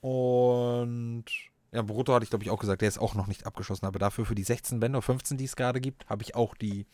Und 0.00 1.26
ja, 1.70 1.82
Boruto 1.82 2.12
hatte 2.12 2.24
ich 2.24 2.30
glaube 2.30 2.42
ich 2.42 2.50
auch 2.50 2.58
gesagt, 2.58 2.82
der 2.82 2.88
ist 2.88 2.98
auch 2.98 3.14
noch 3.14 3.28
nicht 3.28 3.46
abgeschlossen. 3.46 3.86
Aber 3.86 4.00
dafür 4.00 4.26
für 4.26 4.34
die 4.34 4.42
16 4.42 4.80
Bände 4.80 4.98
oder 4.98 5.06
15, 5.06 5.38
die 5.38 5.44
es 5.44 5.54
gerade 5.54 5.80
gibt, 5.80 6.10
habe 6.10 6.24
ich 6.24 6.34
auch 6.34 6.56
die 6.56 6.84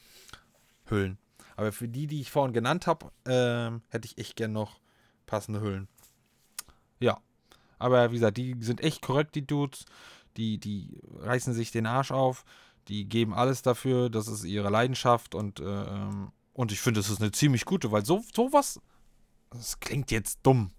Hüllen. 0.84 1.16
Aber 1.56 1.72
für 1.72 1.88
die, 1.88 2.06
die 2.06 2.20
ich 2.20 2.30
vorhin 2.30 2.52
genannt 2.52 2.86
habe, 2.86 3.10
äh, 3.24 3.80
hätte 3.90 4.04
ich 4.04 4.18
echt 4.18 4.36
gern 4.36 4.52
noch 4.52 4.80
passende 5.24 5.62
Hüllen. 5.62 5.88
Ja. 7.00 7.22
Aber 7.78 8.10
wie 8.10 8.16
gesagt, 8.16 8.36
die 8.36 8.54
sind 8.60 8.82
echt 8.82 9.00
korrekt, 9.00 9.34
die 9.34 9.46
Dudes. 9.46 9.86
Die, 10.36 10.58
die 10.58 11.00
reißen 11.20 11.54
sich 11.54 11.72
den 11.72 11.86
Arsch 11.86 12.12
auf 12.12 12.44
die 12.88 13.08
geben 13.08 13.34
alles 13.34 13.62
dafür, 13.62 14.10
das 14.10 14.28
ist 14.28 14.44
ihre 14.44 14.70
Leidenschaft 14.70 15.34
und, 15.34 15.60
äh, 15.60 15.64
ähm, 15.64 16.32
und 16.54 16.72
ich 16.72 16.80
finde, 16.80 17.00
das 17.00 17.10
ist 17.10 17.20
eine 17.20 17.32
ziemlich 17.32 17.64
gute, 17.64 17.92
weil 17.92 18.04
so 18.04 18.24
sowas, 18.34 18.80
das 19.50 19.78
klingt 19.80 20.10
jetzt 20.10 20.40
dumm. 20.42 20.72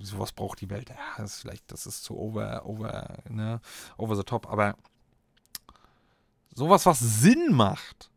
Sowas 0.00 0.32
braucht 0.32 0.60
die 0.60 0.70
Welt. 0.70 0.88
Ja, 0.88 0.96
das 1.16 1.34
ist 1.34 1.40
vielleicht, 1.42 1.70
das 1.70 1.86
ist 1.86 2.02
zu 2.02 2.16
over, 2.18 2.66
over, 2.66 3.18
ne, 3.28 3.60
over 3.96 4.16
the 4.16 4.24
top, 4.24 4.50
aber 4.50 4.76
sowas, 6.54 6.86
was 6.86 6.98
Sinn 6.98 7.52
macht 7.52 8.10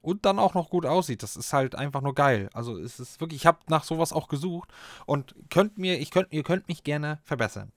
und 0.00 0.24
dann 0.24 0.38
auch 0.38 0.54
noch 0.54 0.68
gut 0.68 0.84
aussieht, 0.84 1.22
das 1.22 1.36
ist 1.36 1.52
halt 1.52 1.74
einfach 1.74 2.00
nur 2.00 2.14
geil. 2.14 2.50
Also 2.52 2.76
es 2.76 2.98
ist 2.98 3.20
wirklich, 3.20 3.42
ich 3.42 3.46
habe 3.46 3.58
nach 3.68 3.84
sowas 3.84 4.12
auch 4.12 4.28
gesucht 4.28 4.68
und 5.06 5.34
könnt 5.48 5.78
mir, 5.78 6.00
ich 6.00 6.10
könnt, 6.10 6.32
ihr 6.32 6.42
könnt 6.42 6.66
mich 6.68 6.82
gerne 6.82 7.20
verbessern. 7.24 7.72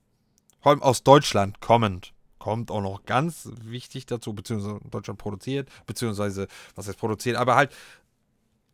Vor 0.59 0.71
allem 0.71 0.81
aus 0.81 1.03
Deutschland 1.03 1.61
kommend 1.61 2.13
kommt 2.45 2.69
auch 2.69 2.81
noch 2.81 3.05
ganz 3.05 3.49
wichtig 3.63 4.05
dazu, 4.05 4.35
beziehungsweise 4.35 4.79
Deutschland 4.91 5.17
produziert, 5.17 5.67
beziehungsweise, 5.87 6.47
was 6.75 6.87
heißt 6.87 6.99
produziert, 6.99 7.37
aber 7.37 7.55
halt, 7.55 7.73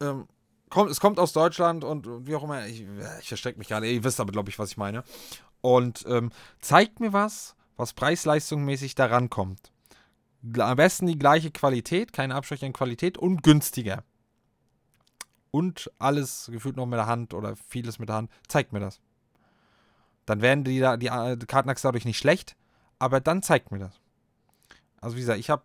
ähm, 0.02 0.28
kommt, 0.70 0.92
es 0.92 1.00
kommt 1.00 1.20
aus 1.20 1.32
Deutschland 1.32 1.86
und 1.86 2.28
wie 2.28 2.36
auch 2.36 2.44
immer, 2.44 2.68
ich, 2.68 2.86
ich 3.22 3.30
verstecke 3.30 3.58
mich 3.58 3.70
gerade, 3.70 3.90
ihr 3.90 4.04
wisst 4.04 4.20
aber, 4.20 4.34
glaube 4.34 4.50
ich, 4.50 4.60
was 4.60 4.72
ich 4.72 4.76
meine. 4.76 5.06
Und 5.62 6.04
ähm, 6.06 6.32
zeigt 6.60 7.00
mir 7.00 7.14
was, 7.14 7.56
was 7.78 7.94
preis-leistungsmäßig 7.94 8.96
daran 8.96 9.30
kommt. 9.30 9.72
Am 10.58 10.76
besten 10.76 11.08
die 11.08 11.18
gleiche 11.18 11.52
Qualität, 11.52 12.12
keine 12.12 12.36
Abstriche 12.36 12.66
an 12.66 12.74
Qualität 12.74 13.18
und 13.18 13.42
günstiger. 13.42 14.04
Und 15.50 15.90
alles 15.98 16.50
gefühlt 16.52 16.76
noch 16.76 16.88
mit 16.88 17.00
der 17.00 17.08
Hand 17.08 17.34
oder 17.34 17.56
vieles 17.70 18.00
mit 18.00 18.10
der 18.10 18.18
Hand. 18.18 18.32
Zeigt 18.50 18.74
mir 18.74 18.82
das. 18.82 19.00
Dann 20.26 20.42
werden 20.42 20.66
die, 20.66 20.82
die, 20.98 21.38
die 21.38 21.46
Kartenachs 21.46 21.84
dadurch 21.84 22.04
nicht 22.04 22.18
schlecht, 22.18 22.58
aber 23.02 23.20
dann 23.20 23.42
zeigt 23.42 23.72
mir 23.72 23.80
das. 23.80 24.00
Also 25.02 25.16
wie 25.16 25.22
gesagt, 25.22 25.40
ich 25.40 25.50
habe 25.50 25.64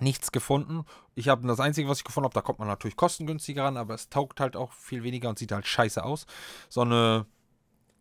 nichts 0.00 0.32
gefunden. 0.32 0.84
Ich 1.14 1.28
habe 1.28 1.46
das 1.46 1.60
Einzige, 1.60 1.88
was 1.88 1.98
ich 1.98 2.04
gefunden 2.04 2.24
habe, 2.24 2.34
da 2.34 2.40
kommt 2.40 2.58
man 2.58 2.66
natürlich 2.66 2.96
kostengünstiger 2.96 3.62
ran, 3.62 3.76
aber 3.76 3.94
es 3.94 4.08
taugt 4.08 4.40
halt 4.40 4.56
auch 4.56 4.72
viel 4.72 5.04
weniger 5.04 5.28
und 5.28 5.38
sieht 5.38 5.52
halt 5.52 5.64
scheiße 5.64 6.02
aus. 6.02 6.26
So 6.68 6.80
eine 6.80 7.26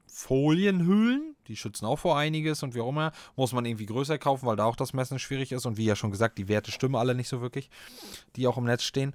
Folienhüllen, 0.07 1.35
die 1.47 1.55
schützen 1.55 1.85
auch 1.85 1.99
vor 1.99 2.17
einiges 2.17 2.63
und 2.63 2.73
wie 2.73 2.81
auch 2.81 2.89
immer, 2.89 3.11
muss 3.35 3.53
man 3.53 3.65
irgendwie 3.65 3.85
größer 3.85 4.17
kaufen, 4.17 4.47
weil 4.47 4.55
da 4.55 4.65
auch 4.65 4.75
das 4.75 4.93
Messen 4.93 5.19
schwierig 5.19 5.51
ist 5.51 5.67
und 5.67 5.77
wie 5.77 5.85
ja 5.85 5.95
schon 5.95 6.09
gesagt, 6.09 6.39
die 6.39 6.47
Werte 6.47 6.71
stimmen 6.71 6.95
alle 6.95 7.13
nicht 7.13 7.29
so 7.29 7.39
wirklich, 7.39 7.69
die 8.35 8.47
auch 8.47 8.57
im 8.57 8.63
Netz 8.63 8.81
stehen. 8.81 9.13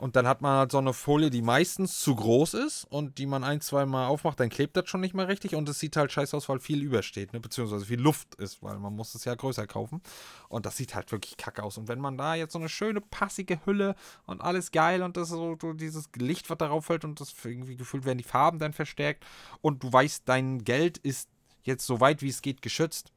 Und 0.00 0.16
dann 0.16 0.26
hat 0.26 0.40
man 0.40 0.56
halt 0.56 0.72
so 0.72 0.78
eine 0.78 0.94
Folie, 0.94 1.28
die 1.28 1.42
meistens 1.42 1.98
zu 1.98 2.16
groß 2.16 2.54
ist 2.54 2.84
und 2.84 3.18
die 3.18 3.26
man 3.26 3.44
ein, 3.44 3.60
zwei 3.60 3.84
Mal 3.84 4.06
aufmacht, 4.06 4.40
dann 4.40 4.48
klebt 4.48 4.74
das 4.74 4.88
schon 4.88 5.02
nicht 5.02 5.12
mehr 5.12 5.28
richtig 5.28 5.54
und 5.54 5.68
es 5.68 5.78
sieht 5.78 5.94
halt 5.94 6.10
scheiße 6.10 6.34
aus, 6.34 6.48
weil 6.48 6.58
viel 6.58 6.82
übersteht, 6.82 7.34
ne? 7.34 7.40
beziehungsweise 7.40 7.84
viel 7.84 8.00
Luft 8.00 8.34
ist, 8.36 8.62
weil 8.62 8.78
man 8.78 8.96
muss 8.96 9.14
es 9.14 9.26
ja 9.26 9.34
größer 9.34 9.66
kaufen. 9.66 10.00
Und 10.48 10.64
das 10.64 10.78
sieht 10.78 10.94
halt 10.94 11.12
wirklich 11.12 11.36
kacke 11.36 11.62
aus. 11.62 11.76
Und 11.76 11.88
wenn 11.88 12.00
man 12.00 12.16
da 12.16 12.34
jetzt 12.34 12.54
so 12.54 12.58
eine 12.58 12.70
schöne, 12.70 13.02
passige 13.02 13.60
Hülle 13.66 13.94
und 14.24 14.40
alles 14.40 14.70
geil 14.70 15.02
und 15.02 15.18
das 15.18 15.28
so, 15.28 15.58
so 15.60 15.74
dieses 15.74 16.08
Licht, 16.16 16.48
was 16.48 16.56
darauf 16.56 16.86
fällt 16.86 17.04
und 17.04 17.20
das 17.20 17.34
irgendwie 17.44 17.76
gefühlt 17.76 18.06
werden 18.06 18.16
die 18.16 18.24
Farben 18.24 18.58
dann 18.58 18.72
verstärkt 18.72 19.26
und 19.60 19.82
du 19.82 19.92
weißt, 19.92 20.22
dein 20.24 20.64
Geld 20.64 20.96
ist 20.96 21.28
jetzt 21.62 21.84
so 21.84 22.00
weit 22.00 22.22
wie 22.22 22.30
es 22.30 22.40
geht 22.40 22.62
geschützt. 22.62 23.12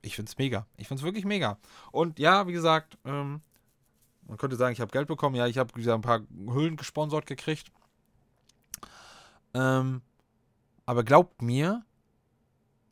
Ich 0.00 0.14
find's 0.14 0.38
mega. 0.38 0.68
Ich 0.76 0.86
find's 0.86 1.02
wirklich 1.02 1.24
mega. 1.24 1.58
Und 1.90 2.20
ja, 2.20 2.46
wie 2.46 2.52
gesagt, 2.52 2.98
ähm, 3.04 3.42
man 4.30 4.38
könnte 4.38 4.54
sagen, 4.54 4.72
ich 4.72 4.80
habe 4.80 4.92
Geld 4.92 5.08
bekommen. 5.08 5.34
Ja, 5.34 5.48
ich 5.48 5.58
habe 5.58 5.74
ein 5.74 6.00
paar 6.02 6.20
Hüllen 6.46 6.76
gesponsert 6.76 7.26
gekriegt. 7.26 7.72
Ähm, 9.54 10.02
aber 10.86 11.02
glaubt 11.02 11.42
mir, 11.42 11.84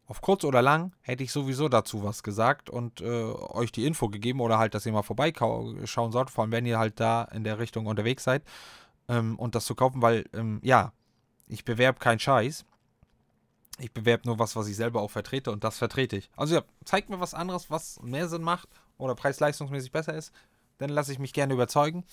auf 0.07 0.21
kurz 0.21 0.43
oder 0.43 0.63
lang 0.63 0.97
hätte 1.01 1.23
ich 1.23 1.31
sowieso 1.31 1.69
dazu 1.69 2.03
was 2.03 2.25
gesagt 2.25 2.69
und 2.69 3.01
äh, 3.03 3.05
euch 3.05 3.71
die 3.71 3.87
Info 3.87 4.09
gegeben 4.09 4.41
oder 4.41 4.59
halt, 4.59 4.75
dass 4.75 4.85
ihr 4.85 4.91
mal 4.91 5.03
vorbeischauen 5.03 6.13
sollt, 6.13 6.31
vor 6.31 6.43
allem 6.43 6.51
wenn 6.51 6.67
ihr 6.67 6.81
halt 6.81 6.99
da 6.99 7.23
in 7.23 7.45
der 7.45 7.61
Richtung 7.61 7.87
unterwegs 7.87 8.25
seid 8.25 8.43
ähm, 9.09 9.39
und 9.39 9.55
das 9.55 9.65
zu 9.65 9.77
kaufen, 9.77 10.03
weil, 10.03 10.25
ähm, 10.33 10.59
ja, 10.65 10.93
ich 11.47 11.65
bewerbe 11.65 12.01
keinen 12.01 12.19
Scheiß. 12.19 12.65
Ich 13.79 13.93
bewerbe 13.93 14.27
nur 14.27 14.41
was, 14.41 14.57
was 14.57 14.67
ich 14.67 14.75
selber 14.75 15.03
auch 15.03 15.13
vertrete 15.13 15.53
und 15.53 15.63
das 15.63 15.79
vertrete 15.79 16.17
ich. 16.17 16.31
Also 16.37 16.57
ja, 16.57 16.63
zeigt 16.85 17.11
mir 17.11 17.21
was 17.21 17.33
anderes, 17.33 17.71
was 17.71 18.03
mehr 18.03 18.29
Sinn 18.29 18.43
macht 18.43 18.69
oder 18.97 19.15
preis-leistungsmäßig 19.15 19.93
besser 19.93 20.15
ist 20.15 20.33
dann 20.79 20.91
lasse 20.91 21.13
ich 21.13 21.19
mich 21.19 21.33
gerne 21.33 21.55
überzeugen. 21.55 22.05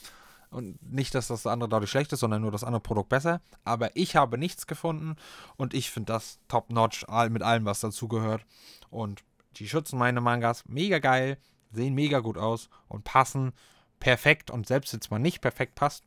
Und 0.52 0.82
nicht, 0.82 1.16
dass 1.16 1.28
das 1.28 1.48
andere 1.48 1.70
dadurch 1.70 1.90
schlecht 1.90 2.14
ist, 2.14 2.20
sondern 2.20 2.42
nur 2.42 2.52
das 2.52 2.64
andere 2.64 2.82
Produkt 2.82 3.10
besser. 3.10 3.42
Aber 3.64 3.96
ich 3.96 4.16
habe 4.16 4.38
nichts 4.38 4.68
gefunden 4.68 5.16
und 5.58 5.74
ich 5.74 5.92
finde 5.92 6.14
das 6.14 6.40
top-notch 6.48 7.06
mit 7.30 7.42
allem, 7.42 7.66
was 7.66 7.80
dazugehört. 7.80 8.46
Und 8.90 9.24
die 9.58 9.68
schützen 9.68 9.98
meine 9.98 10.22
Mangas 10.22 10.64
mega 10.68 11.00
geil, 11.00 11.38
sehen 11.72 11.94
mega 11.94 12.20
gut 12.20 12.38
aus 12.38 12.70
und 12.88 13.04
passen 13.04 13.54
perfekt. 14.00 14.52
Und 14.52 14.68
selbst 14.68 14.94
wenn 14.94 15.00
es 15.00 15.10
mal 15.10 15.20
nicht 15.20 15.42
perfekt 15.42 15.76
passt, 15.76 16.04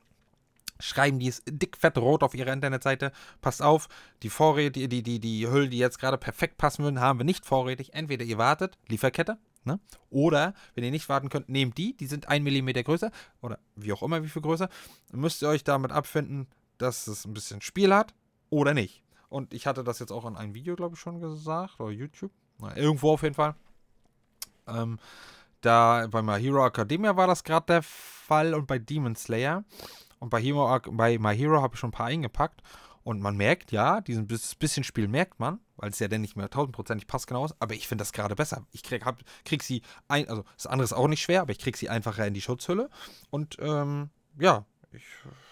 schreiben 0.81 1.19
die 1.19 1.29
es 1.29 1.43
dick 1.47 1.77
fett 1.77 1.99
rot 1.99 2.23
auf 2.23 2.35
ihrer 2.35 2.53
Internetseite. 2.53 3.13
Passt 3.41 3.63
auf, 3.63 3.89
die 4.23 4.31
Vorräte, 4.31 4.89
die, 4.89 5.03
die, 5.03 5.21
die 5.21 5.49
Hüllen, 5.49 5.71
die 5.71 5.79
jetzt 5.79 5.99
gerade 5.99 6.19
perfekt 6.19 6.57
passen 6.57 6.85
würden, 6.85 7.01
haben 7.01 7.19
wir 7.19 7.25
nicht 7.25 7.45
vorrätig. 7.45 7.95
Entweder 7.95 8.25
ihr 8.25 8.39
wartet, 8.39 8.79
Lieferkette, 8.89 9.39
Ne? 9.69 9.81
Oder, 10.11 10.55
wenn 10.75 10.83
ihr 10.83 10.91
nicht 10.91 11.09
warten 11.09 11.29
könnt, 11.29 11.49
nehmt 11.49 11.79
die, 11.79 11.97
die 11.97 12.07
sind 12.07 12.29
1 12.29 12.45
mm 12.45 12.71
größer 12.83 13.11
oder 13.43 13.59
wie 13.77 13.93
auch 13.93 14.03
immer, 14.03 14.25
wie 14.25 14.29
viel 14.29 14.43
größer. 14.43 14.69
Dann 15.11 15.21
müsst 15.21 15.43
ihr 15.43 15.49
euch 15.49 15.63
damit 15.63 15.93
abfinden, 15.93 16.49
dass 16.79 17.07
es 17.07 17.25
ein 17.25 17.35
bisschen 17.35 17.61
Spiel 17.61 17.95
hat 17.95 18.15
oder 18.51 18.75
nicht. 18.75 19.03
Und 19.29 19.53
ich 19.53 19.67
hatte 19.67 19.85
das 19.85 19.99
jetzt 19.99 20.11
auch 20.11 20.25
in 20.25 20.37
einem 20.37 20.55
Video, 20.55 20.75
glaube 20.75 20.95
ich, 20.95 21.01
schon 21.01 21.21
gesagt, 21.21 21.79
oder 21.81 21.91
YouTube. 21.91 22.33
Na, 22.59 22.77
irgendwo 22.77 23.13
auf 23.13 23.23
jeden 23.23 23.35
Fall. 23.35 23.55
Ähm, 24.67 24.99
da 25.61 26.07
bei 26.11 26.23
My 26.23 26.41
Hero 26.41 26.67
Academia 26.67 27.17
war 27.17 27.27
das 27.27 27.45
gerade 27.45 27.67
der 27.67 27.83
Fall 27.83 28.55
und 28.55 28.67
bei 28.67 28.79
Demon 28.79 29.17
Slayer. 29.17 29.65
Und 30.19 30.31
bei, 30.31 30.41
Hero, 30.41 30.81
bei 30.93 31.19
My 31.19 31.37
Hero 31.37 31.61
habe 31.61 31.75
ich 31.75 31.81
schon 31.81 31.91
ein 31.91 31.93
paar 31.93 32.07
eingepackt. 32.07 32.63
Und 33.09 33.23
man 33.23 33.39
merkt, 33.39 33.73
ja, 33.73 34.03
diesen 34.03 34.27
bisschen 34.27 34.85
Spiel 34.85 35.09
merkt 35.09 35.41
man, 35.41 35.61
weil 35.79 35.89
es 35.89 35.99
ja 35.99 36.09
dann 36.09 36.21
nicht 36.21 36.37
mehr 36.37 36.51
tausendprozentig 36.51 37.07
passgenau 37.07 37.47
ist. 37.47 37.55
Aber 37.59 37.73
ich 37.73 37.89
finde 37.89 38.03
das 38.03 38.13
gerade 38.13 38.35
besser. 38.35 38.67
Ich 38.71 38.83
krieg, 38.83 39.07
hab, 39.07 39.23
krieg 39.47 39.63
sie 39.63 39.81
ein, 40.09 40.29
also 40.29 40.45
das 40.57 40.67
andere 40.67 40.85
ist 40.85 40.93
auch 40.93 41.09
nicht 41.09 41.23
schwer, 41.23 41.41
aber 41.41 41.53
ich 41.53 41.59
krieg 41.59 41.79
sie 41.79 41.89
einfacher 41.89 42.27
in 42.27 42.35
die 42.35 42.43
Schutzhülle. 42.43 42.91
Und 43.31 43.57
ähm, 43.61 44.11
ja, 44.39 44.67
ich 44.93 45.05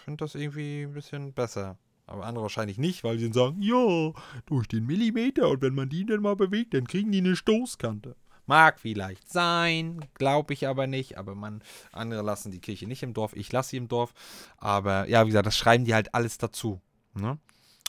finde 0.05 0.23
das 0.23 0.35
irgendwie 0.35 0.83
ein 0.83 0.93
bisschen 0.93 1.33
besser. 1.33 1.79
Aber 2.05 2.27
andere 2.27 2.43
wahrscheinlich 2.43 2.77
nicht, 2.77 3.03
weil 3.03 3.17
sie 3.17 3.25
dann 3.25 3.33
sagen, 3.33 3.63
ja, 3.63 4.13
durch 4.45 4.67
den 4.67 4.85
Millimeter 4.85 5.49
und 5.49 5.63
wenn 5.63 5.73
man 5.73 5.89
die 5.89 6.05
dann 6.05 6.21
mal 6.21 6.35
bewegt, 6.35 6.75
dann 6.75 6.85
kriegen 6.85 7.11
die 7.11 7.21
eine 7.21 7.35
Stoßkante. 7.35 8.15
Mag 8.45 8.79
vielleicht 8.79 9.31
sein, 9.31 10.05
glaube 10.13 10.53
ich 10.53 10.67
aber 10.67 10.85
nicht. 10.85 11.17
Aber 11.17 11.33
man, 11.33 11.63
andere 11.91 12.21
lassen 12.21 12.51
die 12.51 12.61
Kirche 12.61 12.85
nicht 12.85 13.01
im 13.01 13.15
Dorf. 13.15 13.35
Ich 13.35 13.51
lasse 13.51 13.71
sie 13.71 13.77
im 13.77 13.87
Dorf. 13.87 14.13
Aber 14.57 15.09
ja, 15.09 15.23
wie 15.23 15.29
gesagt, 15.29 15.47
das 15.47 15.57
schreiben 15.57 15.85
die 15.85 15.95
halt 15.95 16.13
alles 16.13 16.37
dazu. 16.37 16.81
Ne? 17.17 17.37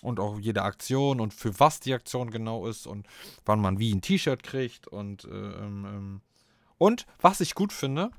Und 0.02 0.20
auch 0.20 0.38
jede 0.38 0.62
Aktion 0.62 1.20
und 1.20 1.35
für 1.35 1.58
was 1.58 1.80
die 1.80 1.94
Aktion 1.94 2.30
genau 2.30 2.66
ist 2.66 2.87
und 2.87 3.06
wann 3.44 3.61
man 3.61 3.78
wie 3.78 3.92
ein 3.92 4.00
T-Shirt 4.00 4.42
kriegt 4.42 4.87
und 4.87 5.25
äh, 5.25 5.28
ähm, 5.28 5.85
ähm, 5.85 6.20
und 6.78 7.06
was 7.20 7.40
ich 7.40 7.54
gut 7.54 7.73
finde, 7.73 8.11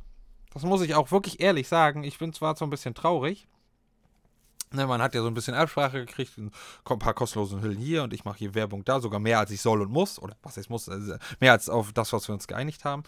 das 0.53 0.63
muss 0.63 0.81
ich 0.81 0.95
auch 0.95 1.11
wirklich 1.11 1.39
ehrlich 1.39 1.67
sagen, 1.67 2.03
ich 2.03 2.17
bin 2.17 2.33
zwar 2.33 2.55
so 2.57 2.65
ein 2.65 2.69
bisschen 2.69 2.93
traurig, 2.93 3.47
Ne, 4.71 4.85
man 4.85 5.01
hat 5.01 5.15
ja 5.15 5.21
so 5.21 5.27
ein 5.27 5.33
bisschen 5.33 5.55
Absprache 5.55 6.05
gekriegt, 6.05 6.37
ein 6.37 6.51
paar 6.99 7.15
kostenlose 7.15 7.59
Hüllen 7.59 7.79
hier 7.79 8.03
und 8.03 8.13
ich 8.13 8.23
mache 8.23 8.37
hier 8.37 8.53
Werbung 8.53 8.85
da, 8.85 8.99
sogar 8.99 9.19
mehr 9.19 9.39
als 9.39 9.49
ich 9.49 9.61
soll 9.61 9.81
und 9.81 9.91
muss, 9.91 10.21
oder 10.21 10.35
was 10.43 10.57
ich 10.57 10.69
muss, 10.69 10.87
also 10.87 11.15
mehr 11.39 11.53
als 11.53 11.69
auf 11.69 11.91
das, 11.91 12.13
was 12.13 12.27
wir 12.27 12.33
uns 12.33 12.45
geeinigt 12.45 12.85
haben. 12.85 13.01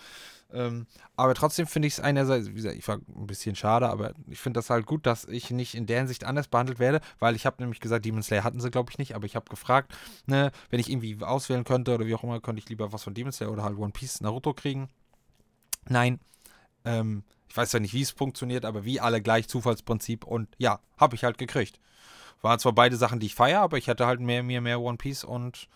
Ähm, 0.51 0.87
aber 1.15 1.35
trotzdem 1.35 1.67
finde 1.67 1.87
ich 1.87 1.93
es 1.93 1.99
einerseits, 1.99 2.47
wie 2.49 2.53
gesagt, 2.55 2.75
ich 2.75 2.87
war 2.87 2.95
ein 2.97 3.27
bisschen 3.27 3.55
schade, 3.55 3.89
aber 3.89 4.13
ich 4.27 4.39
finde 4.39 4.57
das 4.57 4.71
halt 4.71 4.87
gut, 4.87 5.05
dass 5.05 5.25
ich 5.25 5.51
nicht 5.51 5.75
in 5.75 5.85
der 5.85 5.99
Hinsicht 5.99 6.23
anders 6.23 6.47
behandelt 6.47 6.79
werde, 6.79 6.99
weil 7.19 7.35
ich 7.35 7.45
habe 7.45 7.57
nämlich 7.61 7.79
gesagt, 7.79 8.05
Demon 8.05 8.23
Slayer 8.23 8.43
hatten 8.43 8.59
sie, 8.59 8.71
glaube 8.71 8.89
ich, 8.89 8.97
nicht, 8.97 9.15
aber 9.15 9.27
ich 9.27 9.35
habe 9.35 9.47
gefragt, 9.47 9.93
ne, 10.25 10.51
wenn 10.71 10.79
ich 10.79 10.89
irgendwie 10.89 11.23
auswählen 11.23 11.63
könnte 11.63 11.93
oder 11.93 12.07
wie 12.07 12.15
auch 12.15 12.23
immer, 12.23 12.41
könnte 12.41 12.59
ich 12.59 12.69
lieber 12.69 12.91
was 12.91 13.03
von 13.03 13.13
Demon 13.13 13.31
Slayer 13.33 13.51
oder 13.51 13.63
halt 13.63 13.77
One 13.77 13.91
Piece 13.91 14.21
Naruto 14.21 14.53
kriegen. 14.55 14.89
Nein, 15.87 16.19
ähm, 16.85 17.23
ich 17.51 17.57
weiß 17.57 17.73
ja 17.73 17.81
nicht, 17.81 17.93
wie 17.93 18.01
es 18.01 18.11
funktioniert, 18.11 18.63
aber 18.63 18.85
wie 18.85 19.01
alle 19.01 19.21
gleich 19.21 19.49
Zufallsprinzip 19.49 20.23
und 20.23 20.47
ja, 20.57 20.79
habe 20.97 21.17
ich 21.17 21.25
halt 21.25 21.37
gekriegt. 21.37 21.81
Waren 22.41 22.59
zwar 22.59 22.71
beide 22.71 22.95
Sachen, 22.95 23.19
die 23.19 23.25
ich 23.25 23.35
feiere, 23.35 23.59
aber 23.59 23.77
ich 23.77 23.89
hatte 23.89 24.05
halt 24.05 24.21
mehr, 24.21 24.41
mir 24.41 24.61
mehr 24.61 24.79
One 24.79 24.97
Piece 24.97 25.25
und 25.25 25.67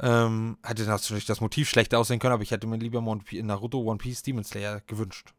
ähm, 0.00 0.58
hätte 0.64 0.82
natürlich 0.82 1.26
das 1.26 1.40
Motiv 1.40 1.70
schlechter 1.70 2.00
aussehen 2.00 2.18
können, 2.18 2.34
aber 2.34 2.42
ich 2.42 2.50
hätte 2.50 2.66
mir 2.66 2.76
lieber 2.76 3.00
Naruto, 3.00 3.78
One 3.78 3.98
Piece, 3.98 4.24
Demon 4.24 4.42
Slayer 4.42 4.80
gewünscht. 4.88 5.32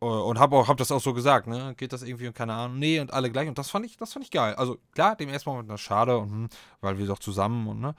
Äh, 0.00 0.06
und 0.06 0.38
habe 0.38 0.66
hab 0.66 0.78
das 0.78 0.90
auch 0.90 1.02
so 1.02 1.12
gesagt, 1.12 1.46
ne? 1.46 1.74
Geht 1.76 1.92
das 1.92 2.02
irgendwie 2.02 2.26
und 2.26 2.34
keine 2.34 2.54
Ahnung. 2.54 2.78
Nee, 2.78 3.00
und 3.00 3.12
alle 3.12 3.30
gleich. 3.30 3.48
Und 3.48 3.58
das 3.58 3.68
fand 3.68 3.84
ich, 3.84 3.98
das 3.98 4.14
fand 4.14 4.24
ich 4.24 4.30
geil. 4.30 4.54
Also 4.54 4.78
klar, 4.94 5.14
dem 5.14 5.28
ersten 5.28 5.50
Moment 5.50 5.78
schade 5.78 6.16
und 6.16 6.30
hm, 6.30 6.48
weil 6.80 6.96
wir 6.96 7.06
doch 7.06 7.18
zusammen 7.18 7.68
und 7.68 7.80
ne 7.80 7.94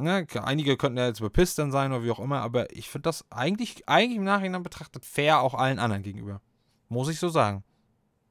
ne, 0.00 0.26
einige 0.42 0.76
könnten 0.76 0.98
ja 0.98 1.06
jetzt 1.06 1.20
bepisst 1.20 1.58
dann 1.58 1.72
sein 1.72 1.92
oder 1.92 2.04
wie 2.04 2.10
auch 2.10 2.20
immer, 2.20 2.40
aber 2.40 2.74
ich 2.74 2.88
finde 2.88 3.04
das 3.04 3.24
eigentlich, 3.30 3.88
eigentlich 3.88 4.16
im 4.16 4.24
Nachhinein 4.24 4.62
betrachtet 4.62 5.04
fair 5.04 5.40
auch 5.40 5.54
allen 5.54 5.78
anderen 5.78 6.02
gegenüber. 6.02 6.40
Muss 6.88 7.08
ich 7.08 7.18
so 7.18 7.28
sagen. 7.28 7.64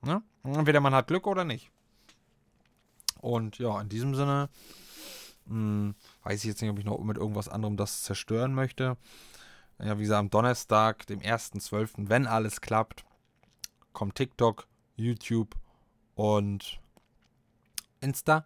Ne? 0.02 0.22
Entweder 0.44 0.82
man 0.82 0.94
hat 0.94 1.08
Glück 1.08 1.28
oder 1.28 1.44
nicht. 1.44 1.72
Und 3.22 3.58
ja, 3.58 3.80
in 3.82 3.90
diesem 3.90 4.16
Sinne 4.16 4.50
mh, 5.46 5.56
hm, 5.56 5.96
weiß 6.24 6.40
ich 6.40 6.50
jetzt 6.50 6.62
nicht, 6.62 6.72
ob 6.72 6.80
ich 6.80 6.86
noch 6.86 7.00
mit 7.00 7.18
irgendwas 7.18 7.50
anderem 7.50 7.78
das 7.78 8.04
zerstören 8.04 8.54
möchte. 8.54 8.98
Ja, 9.82 9.98
wie 9.98 10.04
gesagt, 10.04 10.20
am 10.20 10.30
Donnerstag, 10.30 11.08
dem 11.08 11.20
1.12., 11.20 12.10
wenn 12.10 12.28
alles 12.28 12.62
klappt, 12.62 13.06
kommt 13.94 14.16
TikTok, 14.16 14.68
YouTube 14.96 15.56
und 16.16 16.80
Insta. 18.02 18.46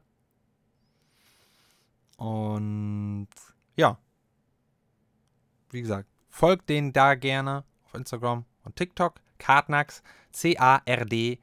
Und 2.18 3.28
ja, 3.76 3.98
wie 5.70 5.82
gesagt, 5.82 6.08
folgt 6.30 6.70
denen 6.70 6.94
da 6.94 7.16
gerne 7.16 7.64
auf 7.86 7.94
Instagram 7.96 8.46
und 8.64 8.76
TikTok. 8.76 9.20
Kartnax, 9.40 10.04
C-A-R-D-N-A-X. 10.32 11.40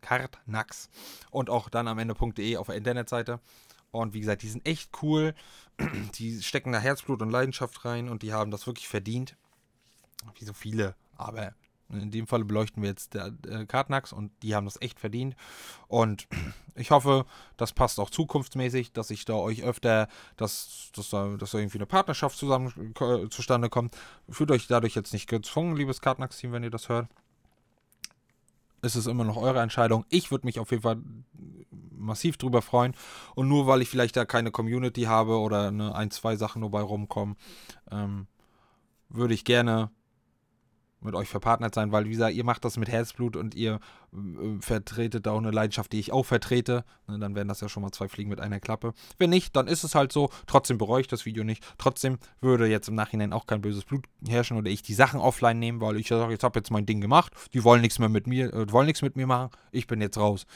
Kartnax. 0.00 0.88
Und 1.30 1.50
auch 1.50 1.68
dann 1.68 1.88
am 1.88 1.98
Ende.de 1.98 2.56
auf 2.56 2.68
der 2.68 2.76
Internetseite. 2.76 3.40
Und 3.90 4.14
wie 4.14 4.20
gesagt, 4.20 4.42
die 4.42 4.48
sind 4.48 4.66
echt 4.66 4.90
cool. 5.02 5.34
Die 6.14 6.40
stecken 6.42 6.72
da 6.72 6.78
Herzblut 6.78 7.20
und 7.22 7.30
Leidenschaft 7.30 7.84
rein 7.84 8.08
und 8.08 8.22
die 8.22 8.32
haben 8.32 8.52
das 8.52 8.66
wirklich 8.66 8.86
verdient. 8.86 9.36
Wie 10.38 10.44
so 10.44 10.52
viele. 10.52 10.94
Aber 11.16 11.52
in 12.00 12.10
dem 12.10 12.26
Fall 12.26 12.44
beleuchten 12.44 12.82
wir 12.82 12.90
jetzt 12.90 13.14
der 13.14 13.32
äh, 13.48 13.66
Kartnax 13.66 14.12
und 14.12 14.30
die 14.42 14.54
haben 14.54 14.64
das 14.64 14.80
echt 14.80 15.00
verdient. 15.00 15.36
Und 15.88 16.26
ich 16.74 16.90
hoffe, 16.90 17.26
das 17.56 17.72
passt 17.72 18.00
auch 18.00 18.10
zukunftsmäßig, 18.10 18.92
dass 18.92 19.10
ich 19.10 19.24
da 19.24 19.34
euch 19.34 19.62
öfter, 19.62 20.08
dass, 20.36 20.90
dass, 20.94 21.10
da, 21.10 21.36
dass 21.36 21.52
da 21.52 21.58
irgendwie 21.58 21.78
eine 21.78 21.86
Partnerschaft 21.86 22.36
zusammen 22.36 22.94
äh, 23.00 23.28
zustande 23.28 23.68
kommt. 23.68 23.96
Fühlt 24.28 24.50
euch 24.50 24.66
dadurch 24.66 24.94
jetzt 24.94 25.12
nicht 25.12 25.28
gezwungen, 25.28 25.76
liebes 25.76 26.00
Kartnax-Team, 26.00 26.52
wenn 26.52 26.64
ihr 26.64 26.70
das 26.70 26.88
hört. 26.88 27.08
Ist 28.82 28.96
es 28.96 29.06
immer 29.06 29.24
noch 29.24 29.36
eure 29.36 29.60
Entscheidung. 29.60 30.04
Ich 30.10 30.30
würde 30.30 30.46
mich 30.46 30.60
auf 30.60 30.70
jeden 30.70 30.82
Fall 30.82 30.98
massiv 32.04 32.36
drüber 32.36 32.62
freuen. 32.62 32.94
Und 33.34 33.48
nur 33.48 33.66
weil 33.66 33.82
ich 33.82 33.88
vielleicht 33.88 34.16
da 34.16 34.24
keine 34.24 34.50
Community 34.50 35.02
habe 35.02 35.38
oder 35.38 35.68
eine, 35.68 35.94
ein, 35.94 36.10
zwei 36.10 36.36
Sachen 36.36 36.60
nur 36.60 36.70
bei 36.70 36.82
rumkommen, 36.82 37.36
ähm, 37.90 38.26
würde 39.08 39.34
ich 39.34 39.44
gerne 39.44 39.90
mit 41.04 41.14
euch 41.14 41.28
verpartnert 41.28 41.74
sein, 41.74 41.92
weil, 41.92 42.06
wie 42.06 42.10
gesagt, 42.10 42.34
ihr 42.34 42.44
macht 42.44 42.64
das 42.64 42.76
mit 42.76 42.88
Herzblut 42.88 43.36
und 43.36 43.54
ihr 43.54 43.80
äh, 44.12 44.16
vertretet 44.60 45.28
auch 45.28 45.38
eine 45.38 45.50
Leidenschaft, 45.50 45.92
die 45.92 46.00
ich 46.00 46.12
auch 46.12 46.24
vertrete. 46.24 46.84
Ne, 47.06 47.18
dann 47.18 47.34
wären 47.34 47.48
das 47.48 47.60
ja 47.60 47.68
schon 47.68 47.82
mal 47.82 47.92
zwei 47.92 48.08
Fliegen 48.08 48.30
mit 48.30 48.40
einer 48.40 48.60
Klappe. 48.60 48.94
Wenn 49.18 49.30
nicht, 49.30 49.54
dann 49.56 49.68
ist 49.68 49.84
es 49.84 49.94
halt 49.94 50.12
so. 50.12 50.30
Trotzdem 50.46 50.78
bereue 50.78 51.02
ich 51.02 51.08
das 51.08 51.26
Video 51.26 51.44
nicht. 51.44 51.64
Trotzdem 51.78 52.18
würde 52.40 52.66
jetzt 52.66 52.88
im 52.88 52.94
Nachhinein 52.94 53.32
auch 53.32 53.46
kein 53.46 53.60
böses 53.60 53.84
Blut 53.84 54.06
herrschen 54.26 54.56
oder 54.56 54.70
ich 54.70 54.82
die 54.82 54.94
Sachen 54.94 55.20
offline 55.20 55.58
nehmen, 55.58 55.80
weil 55.80 55.96
ich 55.96 56.08
sage, 56.08 56.32
jetzt 56.32 56.44
habe 56.44 56.58
jetzt 56.58 56.70
mein 56.70 56.86
Ding 56.86 57.00
gemacht. 57.00 57.32
Die 57.52 57.64
wollen 57.64 57.82
nichts 57.82 57.98
mehr 57.98 58.08
mit 58.08 58.26
mir, 58.26 58.52
äh, 58.52 58.72
wollen 58.72 58.86
nichts 58.86 59.02
mit 59.02 59.16
mir 59.16 59.26
machen. 59.26 59.50
Ich 59.72 59.86
bin 59.86 60.00
jetzt 60.00 60.18
raus. 60.18 60.46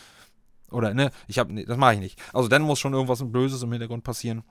Oder, 0.71 0.93
ne, 0.95 1.11
ich 1.27 1.39
habe, 1.39 1.53
nee, 1.53 1.65
das 1.65 1.79
mache 1.79 1.95
ich 1.95 2.01
nicht. 2.01 2.21
Also 2.33 2.49
dann 2.49 2.63
muss 2.63 2.79
schon 2.79 2.93
irgendwas 2.93 3.23
Böses 3.25 3.63
im 3.63 3.73
Hintergrund 3.73 4.05
passieren 4.05 4.43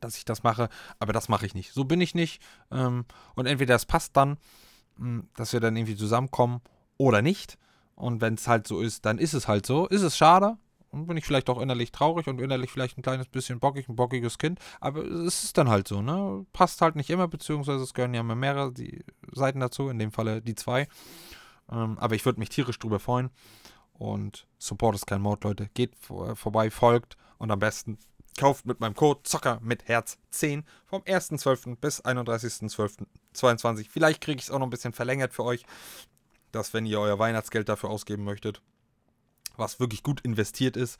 dass 0.00 0.16
ich 0.16 0.24
das 0.24 0.42
mache, 0.42 0.68
aber 0.98 1.12
das 1.12 1.28
mache 1.28 1.46
ich 1.46 1.54
nicht. 1.54 1.72
So 1.72 1.84
bin 1.84 2.00
ich 2.00 2.14
nicht. 2.14 2.40
Ähm, 2.70 3.04
und 3.34 3.46
entweder 3.46 3.74
es 3.74 3.86
passt 3.86 4.16
dann 4.16 4.38
dass 5.36 5.52
wir 5.52 5.60
dann 5.60 5.76
irgendwie 5.76 5.96
zusammenkommen 5.96 6.60
oder 6.96 7.22
nicht. 7.22 7.58
Und 7.94 8.20
wenn 8.20 8.34
es 8.34 8.46
halt 8.46 8.66
so 8.66 8.80
ist, 8.80 9.04
dann 9.06 9.18
ist 9.18 9.34
es 9.34 9.48
halt 9.48 9.66
so. 9.66 9.86
Ist 9.88 10.02
es 10.02 10.16
schade? 10.16 10.56
Und 10.90 11.06
bin 11.06 11.16
ich 11.16 11.24
vielleicht 11.24 11.50
auch 11.50 11.60
innerlich 11.60 11.92
traurig 11.92 12.28
und 12.28 12.40
innerlich 12.40 12.70
vielleicht 12.70 12.96
ein 12.96 13.02
kleines 13.02 13.28
bisschen 13.28 13.60
bockig, 13.60 13.88
ein 13.88 13.96
bockiges 13.96 14.38
Kind. 14.38 14.58
Aber 14.80 15.04
es 15.04 15.44
ist 15.44 15.58
dann 15.58 15.68
halt 15.68 15.86
so, 15.86 16.00
ne? 16.00 16.46
Passt 16.52 16.80
halt 16.80 16.96
nicht 16.96 17.10
immer, 17.10 17.28
beziehungsweise 17.28 17.82
es 17.82 17.92
gehören 17.92 18.14
ja 18.14 18.20
immer 18.20 18.34
mehrere 18.34 18.72
die 18.72 19.04
Seiten 19.32 19.60
dazu, 19.60 19.88
in 19.88 19.98
dem 19.98 20.12
Falle 20.12 20.40
die 20.40 20.54
zwei. 20.54 20.88
Ähm, 21.70 21.98
aber 21.98 22.14
ich 22.14 22.24
würde 22.24 22.38
mich 22.38 22.48
tierisch 22.48 22.78
drüber 22.78 23.00
freuen. 23.00 23.30
Und 23.92 24.46
Support 24.58 24.94
ist 24.94 25.06
kein 25.06 25.20
Mord, 25.20 25.44
Leute. 25.44 25.68
Geht 25.74 25.96
vor, 25.96 26.36
vorbei, 26.36 26.70
folgt 26.70 27.16
und 27.36 27.50
am 27.50 27.58
besten 27.58 27.98
kauft 28.38 28.64
mit 28.64 28.80
meinem 28.80 28.94
Code 28.94 29.20
Zocker 29.24 29.58
mit 29.62 29.86
Herz 29.88 30.16
10 30.30 30.64
vom 30.86 31.02
1.12. 31.02 31.76
bis 31.76 32.02
31.12.22. 32.02 33.86
Vielleicht 33.90 34.22
kriege 34.22 34.38
ich 34.38 34.44
es 34.44 34.50
auch 34.50 34.58
noch 34.58 34.66
ein 34.66 34.70
bisschen 34.70 34.94
verlängert 34.94 35.34
für 35.34 35.44
euch, 35.44 35.64
dass 36.52 36.72
wenn 36.72 36.86
ihr 36.86 37.00
euer 37.00 37.18
Weihnachtsgeld 37.18 37.68
dafür 37.68 37.90
ausgeben 37.90 38.24
möchtet, 38.24 38.62
was 39.56 39.80
wirklich 39.80 40.02
gut 40.02 40.20
investiert 40.22 40.76
ist. 40.76 40.98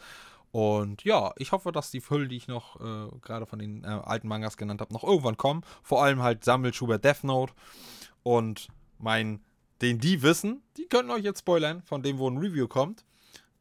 Und 0.50 1.04
ja, 1.04 1.32
ich 1.36 1.52
hoffe, 1.52 1.72
dass 1.72 1.90
die 1.90 2.00
Füllen, 2.00 2.28
die 2.28 2.36
ich 2.36 2.48
noch 2.48 2.80
äh, 2.80 3.08
gerade 3.20 3.46
von 3.46 3.58
den 3.58 3.84
äh, 3.84 3.86
alten 3.86 4.28
Mangas 4.28 4.56
genannt 4.56 4.80
habe, 4.80 4.92
noch 4.92 5.04
irgendwann 5.04 5.36
kommen. 5.36 5.62
Vor 5.82 6.02
allem 6.02 6.22
halt 6.22 6.44
Sammelschuber 6.44 6.98
Death 6.98 7.22
Note 7.22 7.52
und 8.22 8.68
mein, 8.98 9.40
den 9.80 9.98
die 9.98 10.22
wissen, 10.22 10.62
die 10.76 10.86
können 10.86 11.10
euch 11.10 11.22
jetzt 11.22 11.40
spoilern, 11.40 11.82
von 11.82 12.02
dem, 12.02 12.18
wo 12.18 12.28
ein 12.28 12.38
Review 12.38 12.66
kommt. 12.66 13.04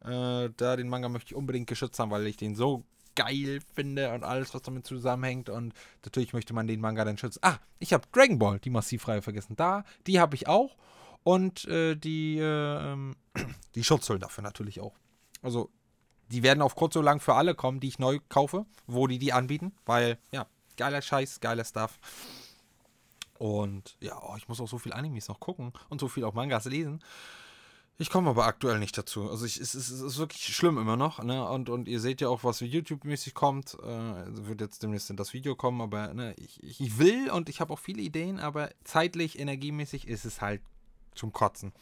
Äh, 0.01 0.49
da 0.55 0.75
den 0.75 0.89
Manga 0.89 1.09
möchte 1.09 1.33
ich 1.33 1.35
unbedingt 1.35 1.67
geschützt 1.67 1.99
haben, 1.99 2.11
weil 2.11 2.25
ich 2.25 2.37
den 2.37 2.55
so 2.55 2.83
geil 3.17 3.59
finde 3.73 4.13
und 4.13 4.23
alles, 4.23 4.53
was 4.53 4.61
damit 4.61 4.85
zusammenhängt. 4.85 5.49
Und 5.49 5.73
natürlich 6.05 6.31
möchte 6.31 6.53
man 6.53 6.67
den 6.67 6.79
Manga 6.79 7.03
dann 7.03 7.17
schützen. 7.17 7.39
Ah, 7.41 7.57
ich 7.79 7.91
habe 7.91 8.07
Dragon 8.13 8.39
Ball, 8.39 8.59
die 8.59 8.69
Massivreihe 8.69 9.21
vergessen. 9.21 9.57
Da, 9.57 9.83
die 10.05 10.19
habe 10.21 10.35
ich 10.35 10.47
auch. 10.47 10.77
Und 11.23 11.65
äh, 11.65 11.95
die, 11.95 12.37
äh, 12.37 12.93
ähm, 12.93 13.17
die 13.75 13.83
Schutzhüllen 13.83 14.21
dafür 14.21 14.43
natürlich 14.43 14.79
auch. 14.79 14.95
Also, 15.41 15.69
die 16.29 16.43
werden 16.43 16.61
auf 16.61 16.75
kurz 16.75 16.93
so 16.93 17.01
lang 17.01 17.19
für 17.19 17.35
alle 17.35 17.55
kommen, 17.55 17.79
die 17.79 17.87
ich 17.89 17.99
neu 17.99 18.19
kaufe, 18.29 18.65
wo 18.85 19.07
die 19.07 19.19
die 19.19 19.33
anbieten. 19.33 19.73
Weil, 19.85 20.19
ja, 20.31 20.47
geiler 20.77 21.01
Scheiß, 21.01 21.39
geiler 21.39 21.65
Stuff. 21.65 21.99
Und 23.37 23.97
ja, 23.99 24.17
oh, 24.21 24.35
ich 24.37 24.47
muss 24.47 24.61
auch 24.61 24.67
so 24.67 24.77
viel 24.77 24.93
Animes 24.93 25.27
noch 25.27 25.39
gucken 25.39 25.73
und 25.89 25.99
so 25.99 26.07
viel 26.07 26.23
auch 26.23 26.33
Mangas 26.33 26.65
lesen. 26.65 27.03
Ich 27.99 28.11
komme 28.11 28.29
aber 28.29 28.45
aktuell 28.45 28.77
nicht 28.77 28.95
dazu. 28.95 29.27
Also 29.29 29.45
ich, 29.45 29.59
es, 29.59 29.73
ist, 29.73 29.89
es 29.89 30.01
ist 30.01 30.17
wirklich 30.19 30.55
schlimm 30.55 30.77
immer 30.77 30.97
noch. 30.97 31.23
Ne? 31.23 31.43
Und, 31.47 31.69
und 31.69 31.87
ihr 31.87 31.99
seht 31.99 32.21
ja 32.21 32.29
auch, 32.29 32.43
was 32.43 32.59
YouTube-mäßig 32.59 33.33
kommt. 33.33 33.73
Äh, 33.81 34.45
wird 34.45 34.61
jetzt 34.61 34.83
demnächst 34.83 35.09
in 35.09 35.17
das 35.17 35.33
Video 35.33 35.55
kommen, 35.55 35.81
aber 35.81 36.13
ne, 36.13 36.35
ich, 36.37 36.61
ich 36.61 36.99
will 36.99 37.31
und 37.31 37.49
ich 37.49 37.59
habe 37.59 37.73
auch 37.73 37.79
viele 37.79 38.03
Ideen, 38.03 38.39
aber 38.39 38.69
zeitlich, 38.83 39.39
energiemäßig 39.39 40.07
ist 40.07 40.25
es 40.25 40.41
halt 40.41 40.61
zum 41.15 41.33
Kotzen. 41.33 41.73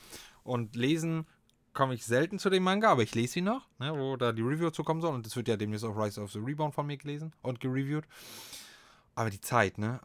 Und 0.44 0.78
lesen 0.78 1.28
komme 1.74 1.94
ich 1.94 2.06
selten 2.06 2.40
zu 2.40 2.50
dem 2.50 2.64
Manga, 2.64 2.90
aber 2.90 3.04
ich 3.04 3.14
lese 3.14 3.34
sie 3.34 3.42
noch, 3.42 3.68
ne, 3.80 3.94
wo 3.94 4.16
da 4.16 4.32
die 4.32 4.42
Review 4.42 4.70
zukommen 4.70 5.02
soll. 5.02 5.14
Und 5.14 5.26
das 5.26 5.36
wird 5.36 5.50
ja 5.50 5.58
demnächst 5.58 5.84
auch 5.84 5.98
Rise 5.98 6.22
of 6.22 6.32
the 6.32 6.40
Rebound 6.40 6.74
von 6.74 6.88
mir 6.88 6.96
gelesen 6.96 7.34
und 7.42 7.60
gereviewt. 7.60 8.06
Aber 9.16 9.30
die 9.30 9.42
Zeit, 9.42 9.78
ne? 9.78 10.00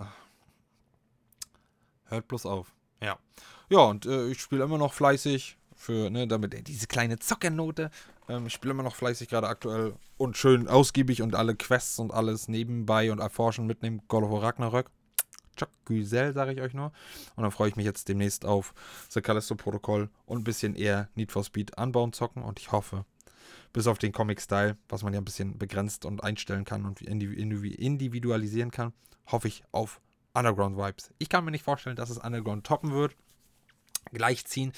Hört 2.07 2.27
bloß 2.27 2.47
auf. 2.47 2.75
Ja. 3.01 3.17
Ja, 3.69 3.79
und 3.81 4.07
äh, 4.07 4.29
ich 4.29 4.41
spiele 4.41 4.65
immer 4.65 4.79
noch 4.79 4.93
fleißig 4.93 5.57
für, 5.81 6.11
ne, 6.11 6.29
damit 6.29 6.69
diese 6.69 6.87
kleine 6.87 7.19
Zockernote. 7.19 7.91
Ähm, 8.29 8.47
ich 8.47 8.53
spiele 8.53 8.73
immer 8.73 8.83
noch 8.83 8.95
fleißig 8.95 9.29
gerade 9.29 9.49
aktuell 9.49 9.95
und 10.19 10.37
schön 10.37 10.69
ausgiebig 10.69 11.23
und 11.23 11.35
alle 11.35 11.57
Quests 11.57 11.99
und 11.99 12.13
alles 12.13 12.49
nebenbei 12.49 13.11
und 13.11 13.19
erforschen 13.19 13.67
mitnehmen. 13.67 14.03
God 14.07 14.25
of 14.25 14.31
War 14.31 14.43
Ragnarök. 14.43 14.91
Chuck 15.57 15.71
Güsel, 15.85 16.33
sage 16.33 16.53
ich 16.53 16.61
euch 16.61 16.75
nur. 16.75 16.93
Und 17.35 17.43
dann 17.43 17.51
freue 17.51 17.69
ich 17.69 17.77
mich 17.77 17.87
jetzt 17.87 18.09
demnächst 18.09 18.45
auf 18.45 18.73
The 19.09 19.21
Callisto 19.21 19.55
Protokoll 19.55 20.11
und 20.27 20.39
ein 20.39 20.45
bisschen 20.45 20.75
eher 20.75 21.09
Need 21.15 21.33
for 21.33 21.45
Speed 21.45 21.77
anbauen 21.79 22.13
zocken. 22.13 22.43
Und 22.43 22.61
ich 22.61 22.73
hoffe, 22.73 23.05
bis 23.73 23.87
auf 23.87 23.99
den 23.99 24.13
Comic-Style, 24.13 24.77
was 24.89 25.03
man 25.03 25.13
ja 25.13 25.21
ein 25.21 25.25
bisschen 25.25 25.59
begrenzt 25.59 26.05
und 26.05 26.23
einstellen 26.23 26.65
kann 26.65 26.85
und 26.85 27.01
individualisieren 27.03 28.71
kann, 28.71 28.93
hoffe 29.27 29.49
ich 29.49 29.65
auf 29.73 30.01
Underground-Vibes. 30.35 31.13
Ich 31.19 31.29
kann 31.29 31.45
mir 31.45 31.51
nicht 31.51 31.65
vorstellen, 31.65 31.97
dass 31.97 32.11
es 32.11 32.19
Underground 32.19 32.65
toppen 32.65 32.93
wird 32.93 33.17
gleichziehen. 34.13 34.73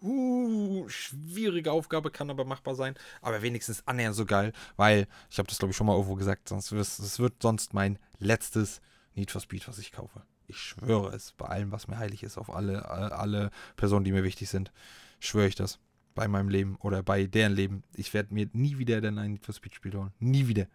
Uh, 0.00 0.88
schwierige 0.88 1.72
Aufgabe, 1.72 2.10
kann 2.10 2.30
aber 2.30 2.44
machbar 2.44 2.74
sein. 2.74 2.94
Aber 3.22 3.42
wenigstens 3.42 3.86
annähernd 3.86 4.16
so 4.16 4.26
geil, 4.26 4.52
weil, 4.76 5.06
ich 5.30 5.38
habe 5.38 5.48
das 5.48 5.58
glaube 5.58 5.70
ich 5.70 5.76
schon 5.76 5.86
mal 5.86 5.94
irgendwo 5.94 6.14
gesagt, 6.14 6.48
sonst 6.48 6.70
es 6.72 7.18
wird 7.18 7.42
sonst 7.42 7.74
mein 7.74 7.98
letztes 8.18 8.80
Need 9.14 9.30
for 9.30 9.40
Speed, 9.40 9.66
was 9.66 9.78
ich 9.78 9.92
kaufe. 9.92 10.22
Ich 10.46 10.58
schwöre 10.58 11.14
es, 11.14 11.32
bei 11.32 11.46
allem, 11.46 11.72
was 11.72 11.88
mir 11.88 11.98
heilig 11.98 12.22
ist, 12.22 12.38
auf 12.38 12.54
alle, 12.54 12.88
alle 12.88 13.50
Personen, 13.76 14.04
die 14.04 14.12
mir 14.12 14.22
wichtig 14.22 14.48
sind, 14.48 14.70
schwöre 15.18 15.48
ich 15.48 15.56
das. 15.56 15.80
Bei 16.14 16.28
meinem 16.28 16.48
Leben 16.48 16.76
oder 16.76 17.02
bei 17.02 17.26
deren 17.26 17.52
Leben. 17.52 17.82
Ich 17.94 18.14
werde 18.14 18.32
mir 18.32 18.48
nie 18.52 18.78
wieder 18.78 19.00
dann 19.02 19.18
ein 19.18 19.32
Need 19.32 19.44
for 19.44 19.54
Speed 19.54 19.74
Spiel 19.74 19.94
holen. 19.94 20.12
Nie 20.18 20.46
wieder. 20.46 20.66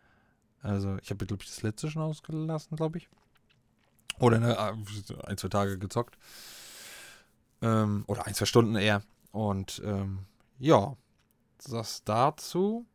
Also, 0.62 0.98
ich 1.02 1.10
habe, 1.10 1.26
glaube 1.26 1.42
ich, 1.42 1.50
das 1.50 1.64
letzte 1.64 1.90
schon 1.90 2.04
ausgelassen, 2.04 2.78
glaube 2.78 3.00
ich. 3.00 3.10
Oder 4.20 4.40
ne, 4.40 4.60
ein, 4.60 5.38
zwei 5.38 5.48
Tage 5.48 5.80
gezockt. 5.80 6.16
Ähm, 7.62 8.04
oder 8.08 8.26
ein, 8.26 8.34
zwei 8.34 8.46
Stunden 8.46 8.76
eher. 8.76 9.02
Und 9.32 9.82
ähm, 9.86 10.26
ja, 10.60 10.96
das 11.70 12.04
dazu. 12.04 12.86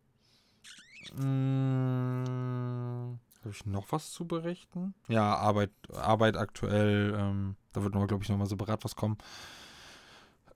Hm, 1.16 2.24
Habe 3.40 3.50
ich 3.50 3.64
noch 3.66 3.92
was 3.92 4.10
zu 4.10 4.26
berichten? 4.26 4.94
Ja, 5.08 5.36
Arbeit, 5.36 5.70
Arbeit 5.92 6.36
aktuell, 6.36 7.14
ähm, 7.16 7.56
da 7.72 7.82
wird 7.82 7.94
nochmal, 7.94 8.08
glaube 8.08 8.24
ich, 8.24 8.28
nochmal 8.28 8.48
separat 8.48 8.84
was 8.84 8.96
kommen. 8.96 9.18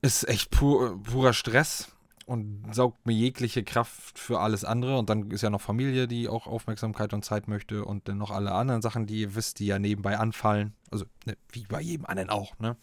Ist 0.02 0.28
echt 0.28 0.50
pur, 0.50 1.00
purer 1.02 1.32
Stress 1.34 1.92
und 2.30 2.64
saugt 2.72 3.06
mir 3.06 3.12
jegliche 3.12 3.64
Kraft 3.64 4.18
für 4.18 4.40
alles 4.40 4.64
andere. 4.64 4.98
Und 4.98 5.10
dann 5.10 5.30
ist 5.30 5.42
ja 5.42 5.50
noch 5.50 5.60
Familie, 5.60 6.06
die 6.08 6.28
auch 6.28 6.46
Aufmerksamkeit 6.46 7.12
und 7.12 7.24
Zeit 7.24 7.48
möchte. 7.48 7.84
Und 7.84 8.08
dann 8.08 8.18
noch 8.18 8.30
alle 8.30 8.52
anderen 8.52 8.82
Sachen, 8.82 9.06
die 9.06 9.22
ihr 9.22 9.34
wisst, 9.34 9.58
die 9.58 9.66
ja 9.66 9.78
nebenbei 9.80 10.16
anfallen. 10.16 10.74
Also, 10.90 11.06
ne, 11.26 11.36
wie 11.50 11.64
bei 11.64 11.80
jedem 11.80 12.06
anderen 12.06 12.30
auch, 12.30 12.58
ne? 12.60 12.76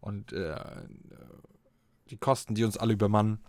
Und 0.00 0.32
äh, 0.32 0.56
die 2.10 2.16
Kosten, 2.16 2.54
die 2.54 2.64
uns 2.64 2.76
alle 2.76 2.92
übermannen. 2.92 3.40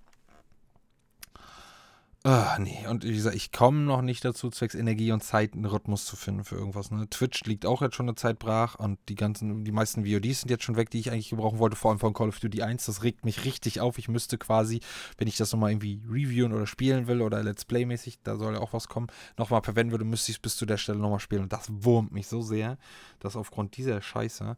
Ah, 2.23 2.59
nee, 2.59 2.85
und 2.87 3.03
wie 3.03 3.15
gesagt, 3.15 3.35
ich 3.35 3.51
komme 3.51 3.79
noch 3.79 4.03
nicht 4.03 4.23
dazu, 4.23 4.51
zwecks 4.51 4.75
Energie 4.75 5.11
und 5.11 5.23
Zeit 5.23 5.53
einen 5.55 5.65
Rhythmus 5.65 6.05
zu 6.05 6.15
finden 6.15 6.43
für 6.43 6.55
irgendwas. 6.55 6.91
Ne? 6.91 7.09
Twitch 7.09 7.45
liegt 7.45 7.65
auch 7.65 7.81
jetzt 7.81 7.95
schon 7.95 8.07
eine 8.07 8.13
Zeit 8.13 8.37
brach 8.37 8.75
und 8.75 8.99
die 9.09 9.15
ganzen, 9.15 9.65
die 9.65 9.71
meisten 9.71 10.05
VODs 10.05 10.41
sind 10.41 10.51
jetzt 10.51 10.63
schon 10.63 10.75
weg, 10.75 10.91
die 10.91 10.99
ich 10.99 11.11
eigentlich 11.11 11.31
gebrauchen 11.31 11.57
wollte, 11.57 11.75
vor 11.75 11.89
allem 11.89 11.99
von 11.99 12.13
Call 12.13 12.27
of 12.27 12.39
Duty 12.39 12.61
1. 12.61 12.85
Das 12.85 13.01
regt 13.01 13.25
mich 13.25 13.43
richtig 13.43 13.79
auf. 13.79 13.97
Ich 13.97 14.07
müsste 14.07 14.37
quasi, 14.37 14.81
wenn 15.17 15.27
ich 15.27 15.35
das 15.35 15.51
nochmal 15.51 15.71
irgendwie 15.71 15.99
reviewen 16.07 16.53
oder 16.53 16.67
spielen 16.67 17.07
will 17.07 17.23
oder 17.23 17.41
Let's 17.41 17.65
Play-mäßig, 17.65 18.19
da 18.21 18.37
soll 18.37 18.53
ja 18.53 18.59
auch 18.59 18.73
was 18.73 18.87
kommen, 18.87 19.07
nochmal 19.35 19.63
verwenden 19.63 19.91
würde, 19.91 20.05
müsste 20.05 20.29
ich 20.29 20.37
es 20.37 20.41
bis 20.41 20.57
zu 20.57 20.67
der 20.67 20.77
Stelle 20.77 20.99
nochmal 20.99 21.21
spielen. 21.21 21.41
Und 21.41 21.53
das 21.53 21.69
wurmt 21.71 22.11
mich 22.11 22.27
so 22.27 22.43
sehr, 22.43 22.77
dass 23.19 23.35
aufgrund 23.35 23.77
dieser 23.77 23.99
Scheiße. 23.99 24.57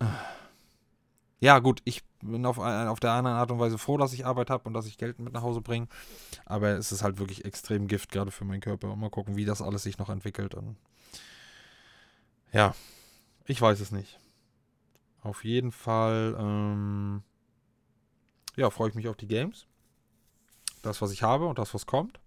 Äh, 0.00 0.04
ja, 1.38 1.58
gut, 1.58 1.80
ich 1.84 2.02
bin 2.22 2.46
auf, 2.46 2.58
auf 2.58 3.00
der 3.00 3.12
anderen 3.12 3.36
Art 3.36 3.50
und 3.50 3.58
Weise 3.58 3.78
froh, 3.78 3.98
dass 3.98 4.12
ich 4.12 4.24
Arbeit 4.24 4.48
habe 4.48 4.64
und 4.64 4.74
dass 4.74 4.86
ich 4.86 4.96
Geld 4.96 5.18
mit 5.18 5.32
nach 5.32 5.42
Hause 5.42 5.60
bringe. 5.60 5.86
Aber 6.46 6.70
es 6.70 6.92
ist 6.92 7.02
halt 7.02 7.18
wirklich 7.18 7.44
extrem 7.44 7.88
Gift, 7.88 8.10
gerade 8.10 8.30
für 8.30 8.44
meinen 8.44 8.60
Körper. 8.60 8.92
Und 8.92 9.00
mal 9.00 9.10
gucken, 9.10 9.36
wie 9.36 9.44
das 9.44 9.60
alles 9.60 9.82
sich 9.82 9.98
noch 9.98 10.08
entwickelt. 10.08 10.54
Und 10.54 10.76
ja, 12.52 12.74
ich 13.44 13.60
weiß 13.60 13.80
es 13.80 13.90
nicht. 13.90 14.18
Auf 15.22 15.44
jeden 15.44 15.72
Fall, 15.72 16.36
ähm, 16.38 17.22
ja, 18.56 18.70
freue 18.70 18.88
ich 18.88 18.94
mich 18.94 19.08
auf 19.08 19.16
die 19.16 19.28
Games. 19.28 19.66
Das, 20.82 21.02
was 21.02 21.12
ich 21.12 21.22
habe 21.22 21.46
und 21.46 21.58
das, 21.58 21.74
was 21.74 21.84
kommt. 21.84 22.18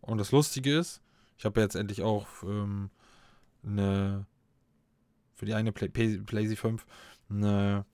Und 0.00 0.18
das 0.18 0.32
Lustige 0.32 0.78
ist, 0.78 1.02
ich 1.36 1.44
habe 1.44 1.60
jetzt 1.60 1.74
endlich 1.74 2.02
auch 2.02 2.26
ähm, 2.42 2.90
eine, 3.62 4.26
für 5.34 5.44
die 5.44 5.54
eine 5.54 5.72
Play, 5.72 5.88
PlayStation 5.88 6.78
5 6.78 6.86
eine 7.30 7.84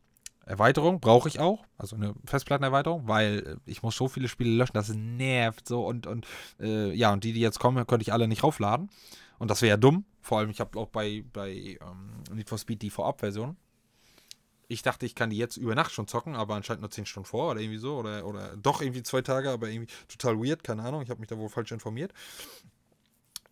Erweiterung 0.50 0.98
brauche 0.98 1.28
ich 1.28 1.38
auch, 1.38 1.64
also 1.78 1.94
eine 1.94 2.12
Festplattenerweiterung, 2.24 3.06
weil 3.06 3.58
ich 3.66 3.84
muss 3.84 3.96
so 3.96 4.08
viele 4.08 4.26
Spiele 4.26 4.50
löschen, 4.50 4.72
das 4.74 4.88
nervt 4.88 5.68
so 5.68 5.86
und, 5.86 6.08
und 6.08 6.26
äh, 6.58 6.92
ja, 6.92 7.12
und 7.12 7.22
die, 7.22 7.32
die 7.32 7.40
jetzt 7.40 7.60
kommen, 7.60 7.86
könnte 7.86 8.02
ich 8.02 8.12
alle 8.12 8.26
nicht 8.26 8.42
raufladen. 8.42 8.90
Und 9.38 9.48
das 9.48 9.62
wäre 9.62 9.70
ja 9.70 9.76
dumm. 9.76 10.04
Vor 10.20 10.38
allem, 10.38 10.50
ich 10.50 10.58
habe 10.60 10.76
auch 10.78 10.88
bei, 10.88 11.24
bei 11.32 11.52
ähm, 11.52 12.24
Need 12.34 12.48
for 12.48 12.58
Speed 12.58 12.82
die 12.82 12.90
Vorab-Version. 12.90 13.56
Ich 14.66 14.82
dachte, 14.82 15.06
ich 15.06 15.14
kann 15.14 15.30
die 15.30 15.36
jetzt 15.36 15.56
über 15.56 15.76
Nacht 15.76 15.92
schon 15.92 16.08
zocken, 16.08 16.34
aber 16.34 16.56
anscheinend 16.56 16.82
nur 16.82 16.90
10 16.90 17.06
Stunden 17.06 17.28
vor 17.28 17.52
oder 17.52 17.60
irgendwie 17.60 17.78
so. 17.78 17.96
Oder, 17.96 18.26
oder 18.26 18.56
doch 18.56 18.82
irgendwie 18.82 19.04
zwei 19.04 19.22
Tage, 19.22 19.50
aber 19.50 19.68
irgendwie 19.68 19.92
total 20.08 20.36
weird, 20.36 20.64
keine 20.64 20.82
Ahnung. 20.82 21.02
Ich 21.02 21.10
habe 21.10 21.20
mich 21.20 21.28
da 21.28 21.38
wohl 21.38 21.48
falsch 21.48 21.70
informiert. 21.70 22.12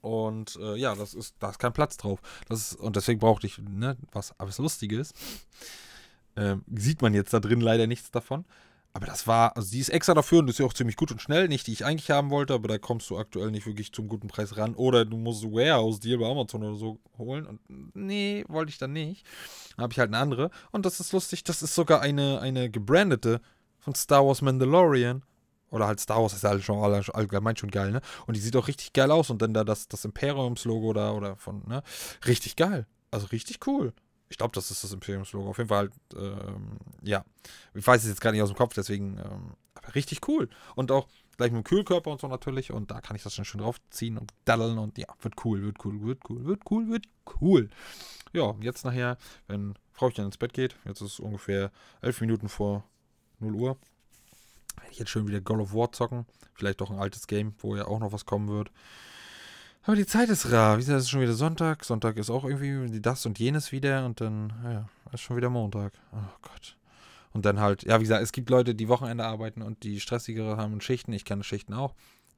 Und 0.01 0.57
äh, 0.57 0.77
ja, 0.77 0.95
das 0.97 1.15
ist, 1.15 1.37
da 1.39 1.51
ist 1.51 1.59
kein 1.59 1.73
Platz 1.73 1.97
drauf. 1.97 2.21
Das 2.49 2.73
ist, 2.73 2.81
und 2.81 2.97
deswegen 2.97 3.21
brauchte 3.21 3.47
ich, 3.47 3.59
ne, 3.59 3.97
was, 4.13 4.39
aber 4.39 4.49
das 4.49 4.59
Lustige 4.59 4.99
ist, 4.99 5.15
ähm, 6.39 6.63
sieht 6.73 7.03
man 7.03 7.15
jetzt 7.15 7.35
da 7.35 7.41
drin 7.41 7.61
leider 7.61 7.87
nichts 7.87 8.11
davon. 8.11 8.45
Aber 8.95 9.07
das 9.07 9.27
war, 9.27 9.57
also 9.57 9.71
die 9.71 9.81
ist 9.81 9.91
extra 9.91 10.15
dafür 10.15 10.39
und 10.39 10.49
ist 10.49 10.59
ja 10.59 10.67
auch 10.67 10.73
ziemlich 10.73 10.97
gut 10.97 11.13
und 11.13 11.21
schnell. 11.21 11.49
Nicht 11.49 11.67
die 11.67 11.73
ich 11.73 11.85
eigentlich 11.85 12.11
haben 12.11 12.31
wollte, 12.31 12.55
aber 12.55 12.69
da 12.69 12.79
kommst 12.79 13.11
du 13.11 13.19
aktuell 13.19 13.51
nicht 13.51 13.67
wirklich 13.67 13.93
zum 13.93 14.09
guten 14.09 14.29
Preis 14.29 14.57
ran. 14.57 14.75
Oder 14.75 15.05
du 15.05 15.17
musst 15.17 15.45
Warehouse-Deal 15.45 16.19
bei 16.19 16.27
Amazon 16.27 16.65
oder 16.65 16.77
so 16.77 16.99
holen. 17.19 17.47
Und 17.47 17.61
nee, 17.95 18.45
wollte 18.49 18.71
ich 18.71 18.79
dann 18.79 18.93
nicht. 18.93 19.27
Dann 19.77 19.85
habe 19.85 19.93
ich 19.93 19.99
halt 19.99 20.09
eine 20.09 20.19
andere. 20.19 20.51
Und 20.71 20.87
das 20.87 21.01
ist 21.01 21.13
lustig, 21.13 21.45
das 21.45 21.63
ist 21.63 21.75
sogar 21.75 22.01
eine, 22.01 22.41
eine 22.41 22.71
gebrandete 22.71 23.41
von 23.79 23.95
Star 23.95 24.27
Wars 24.27 24.43
Mandalorian. 24.43 25.23
Oder 25.71 25.87
halt 25.87 26.01
Star 26.01 26.23
Wars 26.23 26.33
ist 26.33 26.45
halt 26.45 26.65
schon 26.65 26.83
allgemein 26.83 27.57
schon 27.57 27.71
geil, 27.71 27.93
ne? 27.93 28.01
Und 28.27 28.37
die 28.37 28.41
sieht 28.41 28.57
auch 28.57 28.69
richtig 28.69 28.95
geil 28.95 29.11
aus. 29.11 29.29
Und 29.29 29.43
dann 29.43 29.53
da 29.53 29.65
das, 29.65 29.87
das 29.89 30.07
Imperiums-Logo 30.07 30.95
da 30.95 31.13
oder 31.13 31.37
von, 31.37 31.63
ne? 31.69 31.83
Richtig 32.27 32.57
geil. 32.57 32.87
Also 33.11 33.27
richtig 33.27 33.67
cool. 33.67 33.93
Ich 34.29 34.39
glaube, 34.39 34.55
das 34.55 34.71
ist 34.71 34.85
das 34.85 34.93
Imperiums-Logo. 34.93 35.51
Auf 35.51 35.59
jeden 35.59 35.69
Fall 35.69 35.91
halt, 35.91 35.93
ähm, 36.17 36.79
ja. 37.03 37.25
Ich 37.75 37.87
weiß 37.87 38.03
es 38.03 38.09
jetzt 38.09 38.21
gar 38.21 38.33
nicht 38.33 38.43
aus 38.43 38.51
dem 38.51 38.57
Kopf, 38.57 38.75
deswegen, 38.75 39.19
ähm, 39.19 39.55
aber 39.75 39.95
richtig 39.95 40.27
cool. 40.29 40.49
Und 40.75 40.93
auch 40.93 41.09
gleich 41.39 41.53
mit 41.53 41.65
dem 41.65 41.65
Kühlkörper 41.65 42.11
und 42.11 42.21
so 42.21 42.29
natürlich. 42.29 42.73
Und 42.73 42.91
da 42.91 43.01
kann 43.01 43.17
ich 43.17 43.23
das 43.23 43.37
dann 43.37 43.45
schön 43.45 43.61
draufziehen 43.61 44.19
und 44.19 44.33
daddeln 44.45 44.79
und 44.79 44.99
ja, 44.99 45.07
wird 45.23 45.35
cool, 45.45 45.63
wird 45.63 45.85
cool, 45.85 46.03
wird 46.03 46.21
cool, 46.29 46.45
wird 46.45 46.61
cool, 46.71 46.89
wird 46.91 47.07
cool. 47.41 47.71
Ja, 48.33 48.55
jetzt 48.61 48.85
nachher, 48.85 49.17
wenn 49.47 49.75
Frau 49.93 50.11
dann 50.11 50.27
ins 50.27 50.37
Bett 50.37 50.53
geht, 50.53 50.77
jetzt 50.85 51.01
ist 51.01 51.15
es 51.15 51.21
ungefähr 51.21 51.71
elf 52.03 52.21
Minuten 52.21 52.49
vor 52.49 52.85
0 53.39 53.55
Uhr, 53.55 53.79
werde 54.77 54.93
ich 54.93 54.99
jetzt 54.99 55.11
schön 55.11 55.27
wieder 55.27 55.41
God 55.41 55.61
of 55.61 55.73
War 55.73 55.93
zocken. 55.93 56.27
Vielleicht 56.55 56.81
doch 56.81 56.91
ein 56.91 56.99
altes 56.99 57.27
Game, 57.27 57.55
wo 57.59 57.77
ja 57.77 57.87
auch 57.87 58.01
noch 58.01 58.13
was 58.13 58.27
kommen 58.27 58.49
wird. 58.49 58.71
Aber 59.83 59.97
die 59.97 60.07
Zeit 60.07 60.29
ist 60.29 60.51
rar. 60.53 60.77
Wie 60.77 60.81
gesagt, 60.81 60.99
es 60.99 61.05
ist 61.05 61.11
schon 61.11 61.21
wieder 61.21 61.33
Sonntag. 61.33 61.85
Sonntag 61.85 62.17
ist 62.17 62.31
auch 62.31 62.45
irgendwie 62.45 63.01
das 63.01 63.25
und 63.25 63.39
jenes 63.39 63.73
wieder. 63.73 64.05
Und 64.05 64.21
dann, 64.21 64.53
ja, 64.65 64.89
ist 65.13 65.23
schon 65.23 65.37
wieder 65.37 65.51
Montag. 65.51 65.93
Oh 66.13 66.37
Gott. 66.43 66.77
Und 67.33 67.47
dann 67.47 67.61
halt, 67.61 67.85
ja, 67.85 67.99
wie 67.99 68.05
gesagt, 68.05 68.23
es 68.23 68.33
gibt 68.33 68.51
Leute, 68.51 68.75
die 68.75 68.89
Wochenende 68.89 69.25
arbeiten 69.25 69.63
und 69.63 69.83
die 69.83 70.01
stressigere 70.01 70.57
haben 70.57 70.81
Schichten. 70.81 71.13
Ich 71.13 71.25
kenne 71.25 71.45
Schichten 71.45 71.75
auch. 71.75 71.95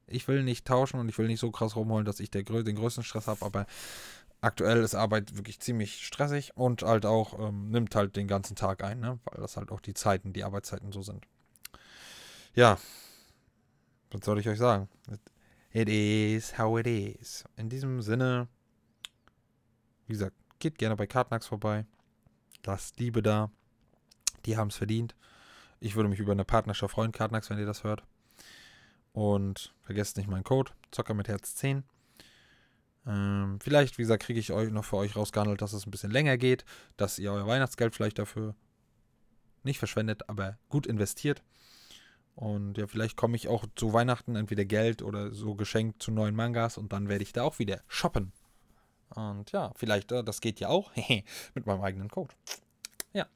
Ich 0.07 0.27
will 0.27 0.43
nicht 0.43 0.65
tauschen 0.65 0.99
und 0.99 1.09
ich 1.09 1.17
will 1.17 1.27
nicht 1.27 1.39
so 1.39 1.51
krass 1.51 1.75
rumholen, 1.75 2.05
dass 2.05 2.19
ich 2.19 2.29
der, 2.29 2.43
den 2.43 2.75
größten 2.75 3.03
Stress 3.03 3.27
habe, 3.27 3.45
aber 3.45 3.65
aktuell 4.41 4.83
ist 4.83 4.95
Arbeit 4.95 5.37
wirklich 5.37 5.59
ziemlich 5.59 6.05
stressig 6.05 6.51
und 6.55 6.81
halt 6.83 7.05
auch 7.05 7.39
ähm, 7.39 7.69
nimmt 7.69 7.95
halt 7.95 8.15
den 8.15 8.27
ganzen 8.27 8.55
Tag 8.55 8.83
ein, 8.83 8.99
ne? 8.99 9.19
weil 9.25 9.41
das 9.41 9.55
halt 9.55 9.71
auch 9.71 9.79
die 9.79 9.93
Zeiten, 9.93 10.33
die 10.33 10.43
Arbeitszeiten 10.43 10.91
so 10.91 11.01
sind. 11.01 11.25
Ja, 12.53 12.77
was 14.11 14.25
soll 14.25 14.39
ich 14.39 14.49
euch 14.49 14.59
sagen? 14.59 14.89
It 15.73 15.87
is 15.87 16.57
how 16.57 16.77
it 16.77 16.87
is. 16.87 17.45
In 17.55 17.69
diesem 17.69 18.01
Sinne, 18.01 18.49
wie 20.07 20.13
gesagt, 20.13 20.35
geht 20.59 20.77
gerne 20.77 20.97
bei 20.97 21.07
Kartnax 21.07 21.47
vorbei. 21.47 21.85
Lasst 22.65 22.99
Liebe 22.99 23.21
da. 23.21 23.49
Die 24.45 24.57
haben 24.57 24.67
es 24.67 24.75
verdient. 24.75 25.15
Ich 25.79 25.95
würde 25.95 26.09
mich 26.09 26.19
über 26.19 26.33
eine 26.33 26.45
Partnerschaft 26.45 26.93
freuen, 26.93 27.11
Kartnax, 27.13 27.49
wenn 27.49 27.57
ihr 27.57 27.65
das 27.65 27.83
hört. 27.83 28.03
Und 29.13 29.73
vergesst 29.81 30.17
nicht 30.17 30.29
meinen 30.29 30.43
Code, 30.43 30.71
Zocker 30.91 31.13
mit 31.13 31.27
Herz 31.27 31.55
10. 31.55 31.83
Ähm, 33.07 33.57
vielleicht, 33.61 33.97
wie 33.97 34.03
gesagt, 34.03 34.23
kriege 34.23 34.39
ich 34.39 34.51
euch 34.51 34.69
noch 34.69 34.85
für 34.85 34.97
euch 34.97 35.15
rausgehandelt, 35.15 35.61
dass 35.61 35.73
es 35.73 35.87
ein 35.87 35.91
bisschen 35.91 36.11
länger 36.11 36.37
geht, 36.37 36.65
dass 36.97 37.17
ihr 37.17 37.31
euer 37.31 37.47
Weihnachtsgeld 37.47 37.95
vielleicht 37.95 38.19
dafür 38.19 38.55
nicht 39.63 39.79
verschwendet, 39.79 40.29
aber 40.29 40.57
gut 40.69 40.85
investiert. 40.85 41.43
Und 42.41 42.79
ja, 42.79 42.87
vielleicht 42.87 43.17
komme 43.17 43.35
ich 43.35 43.49
auch 43.49 43.67
zu 43.75 43.93
Weihnachten 43.93 44.35
entweder 44.35 44.65
Geld 44.65 45.03
oder 45.03 45.31
so 45.31 45.53
geschenkt 45.53 46.01
zu 46.01 46.09
neuen 46.09 46.35
Mangas 46.35 46.79
und 46.79 46.91
dann 46.91 47.07
werde 47.07 47.21
ich 47.21 47.33
da 47.33 47.43
auch 47.43 47.59
wieder 47.59 47.81
shoppen. 47.87 48.31
Und 49.09 49.51
ja, 49.51 49.71
vielleicht, 49.75 50.11
äh, 50.11 50.23
das 50.23 50.41
geht 50.41 50.59
ja 50.59 50.69
auch 50.69 50.91
mit 51.53 51.67
meinem 51.67 51.83
eigenen 51.83 52.09
Code. 52.09 52.33
Ja, 53.13 53.27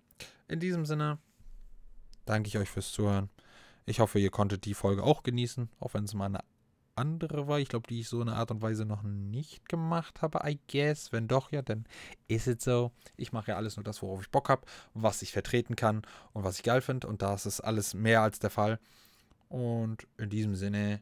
in 0.47 0.59
diesem 0.59 0.87
Sinne 0.87 1.19
danke 2.25 2.47
ich 2.47 2.57
euch 2.57 2.71
fürs 2.71 2.91
Zuhören. 2.93 3.29
Ich 3.85 3.99
hoffe, 3.99 4.17
ihr 4.17 4.31
konntet 4.31 4.65
die 4.65 4.73
Folge 4.73 5.03
auch 5.03 5.21
genießen, 5.21 5.69
auch 5.79 5.93
wenn 5.93 6.05
es 6.05 6.15
mal 6.15 6.25
eine 6.25 6.39
andere 6.95 7.47
war. 7.47 7.59
Ich 7.59 7.69
glaube, 7.69 7.87
die 7.87 7.99
ich 7.99 8.09
so 8.09 8.21
in 8.21 8.29
einer 8.29 8.37
Art 8.37 8.51
und 8.51 8.61
Weise 8.61 8.85
noch 8.85 9.03
nicht 9.03 9.67
gemacht 9.69 10.21
habe, 10.21 10.39
I 10.49 10.59
guess. 10.71 11.11
Wenn 11.11 11.27
doch, 11.27 11.51
ja, 11.51 11.61
dann 11.61 11.85
ist 12.27 12.47
es 12.47 12.63
so. 12.63 12.91
Ich 13.17 13.31
mache 13.31 13.51
ja 13.51 13.57
alles 13.57 13.77
nur 13.77 13.83
das, 13.83 14.01
worauf 14.01 14.21
ich 14.21 14.29
Bock 14.29 14.49
habe, 14.49 14.65
was 14.93 15.21
ich 15.21 15.31
vertreten 15.31 15.75
kann 15.75 16.03
und 16.33 16.43
was 16.43 16.57
ich 16.57 16.63
geil 16.63 16.81
finde. 16.81 17.07
Und 17.07 17.21
da 17.21 17.33
ist 17.33 17.45
es 17.45 17.61
alles 17.61 17.93
mehr 17.93 18.21
als 18.21 18.39
der 18.39 18.49
Fall. 18.49 18.79
Und 19.49 20.07
in 20.17 20.29
diesem 20.29 20.55
Sinne, 20.55 21.01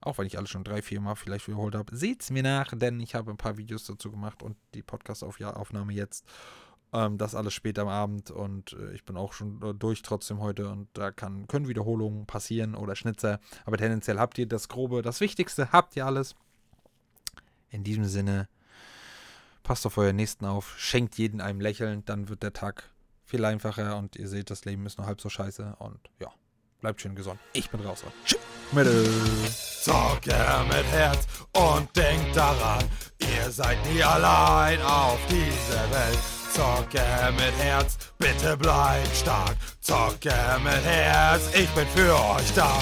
auch 0.00 0.18
wenn 0.18 0.26
ich 0.26 0.38
alles 0.38 0.50
schon 0.50 0.64
drei, 0.64 0.82
vier 0.82 1.00
Mal 1.00 1.14
vielleicht 1.14 1.48
wiederholt 1.48 1.74
habe, 1.74 1.96
seht 1.96 2.22
es 2.22 2.30
mir 2.30 2.42
nach, 2.42 2.72
denn 2.76 3.00
ich 3.00 3.14
habe 3.14 3.30
ein 3.30 3.36
paar 3.36 3.56
Videos 3.56 3.84
dazu 3.84 4.10
gemacht 4.10 4.42
und 4.42 4.56
die 4.74 4.82
Podcast-Aufnahme 4.82 5.92
jetzt. 5.92 6.24
Ähm, 6.96 7.18
das 7.18 7.34
alles 7.34 7.52
später 7.52 7.82
am 7.82 7.88
Abend 7.88 8.30
und 8.30 8.72
äh, 8.72 8.94
ich 8.94 9.04
bin 9.04 9.18
auch 9.18 9.34
schon 9.34 9.60
äh, 9.62 9.74
durch 9.74 10.00
trotzdem 10.00 10.40
heute 10.40 10.70
und 10.70 10.88
da 10.94 11.10
kann, 11.10 11.46
können 11.46 11.68
Wiederholungen 11.68 12.24
passieren 12.24 12.74
oder 12.74 12.96
Schnitzer. 12.96 13.38
Aber 13.66 13.76
tendenziell 13.76 14.18
habt 14.18 14.38
ihr 14.38 14.46
das 14.46 14.68
Grobe, 14.68 15.02
das 15.02 15.20
Wichtigste, 15.20 15.72
habt 15.72 15.94
ihr 15.94 16.06
alles. 16.06 16.34
In 17.68 17.84
diesem 17.84 18.06
Sinne, 18.06 18.48
passt 19.62 19.84
auf 19.84 19.98
euren 19.98 20.16
Nächsten 20.16 20.46
auf, 20.46 20.78
schenkt 20.78 21.18
jeden 21.18 21.42
einem 21.42 21.60
Lächeln, 21.60 22.02
dann 22.06 22.30
wird 22.30 22.42
der 22.42 22.54
Tag 22.54 22.88
viel 23.24 23.44
einfacher 23.44 23.98
und 23.98 24.16
ihr 24.16 24.28
seht, 24.28 24.48
das 24.48 24.64
Leben 24.64 24.86
ist 24.86 24.96
nur 24.96 25.06
halb 25.06 25.20
so 25.20 25.28
scheiße 25.28 25.76
und 25.78 25.98
ja, 26.18 26.32
bleibt 26.80 27.02
schön 27.02 27.14
gesund. 27.14 27.38
Ich 27.52 27.68
bin 27.68 27.80
raus. 27.80 28.04
Tschüss. 28.24 28.40
Zocke 29.82 30.34
mit 30.68 30.86
Herz 30.92 31.26
und 31.52 31.94
denkt 31.94 32.34
daran, 32.34 32.84
ihr 33.18 33.50
seid 33.50 33.76
nie 33.92 34.02
allein 34.02 34.80
auf 34.80 35.18
dieser 35.28 35.90
Welt. 35.90 36.35
Zocke 36.56 37.04
mit 37.36 37.54
Herz, 37.58 37.98
bitte 38.18 38.56
bleibt 38.56 39.14
stark. 39.14 39.56
Zocke 39.82 40.32
mit 40.64 40.84
Herz, 40.86 41.50
ich 41.54 41.68
bin 41.74 41.86
für 41.94 42.14
euch 42.14 42.54
da. 42.54 42.80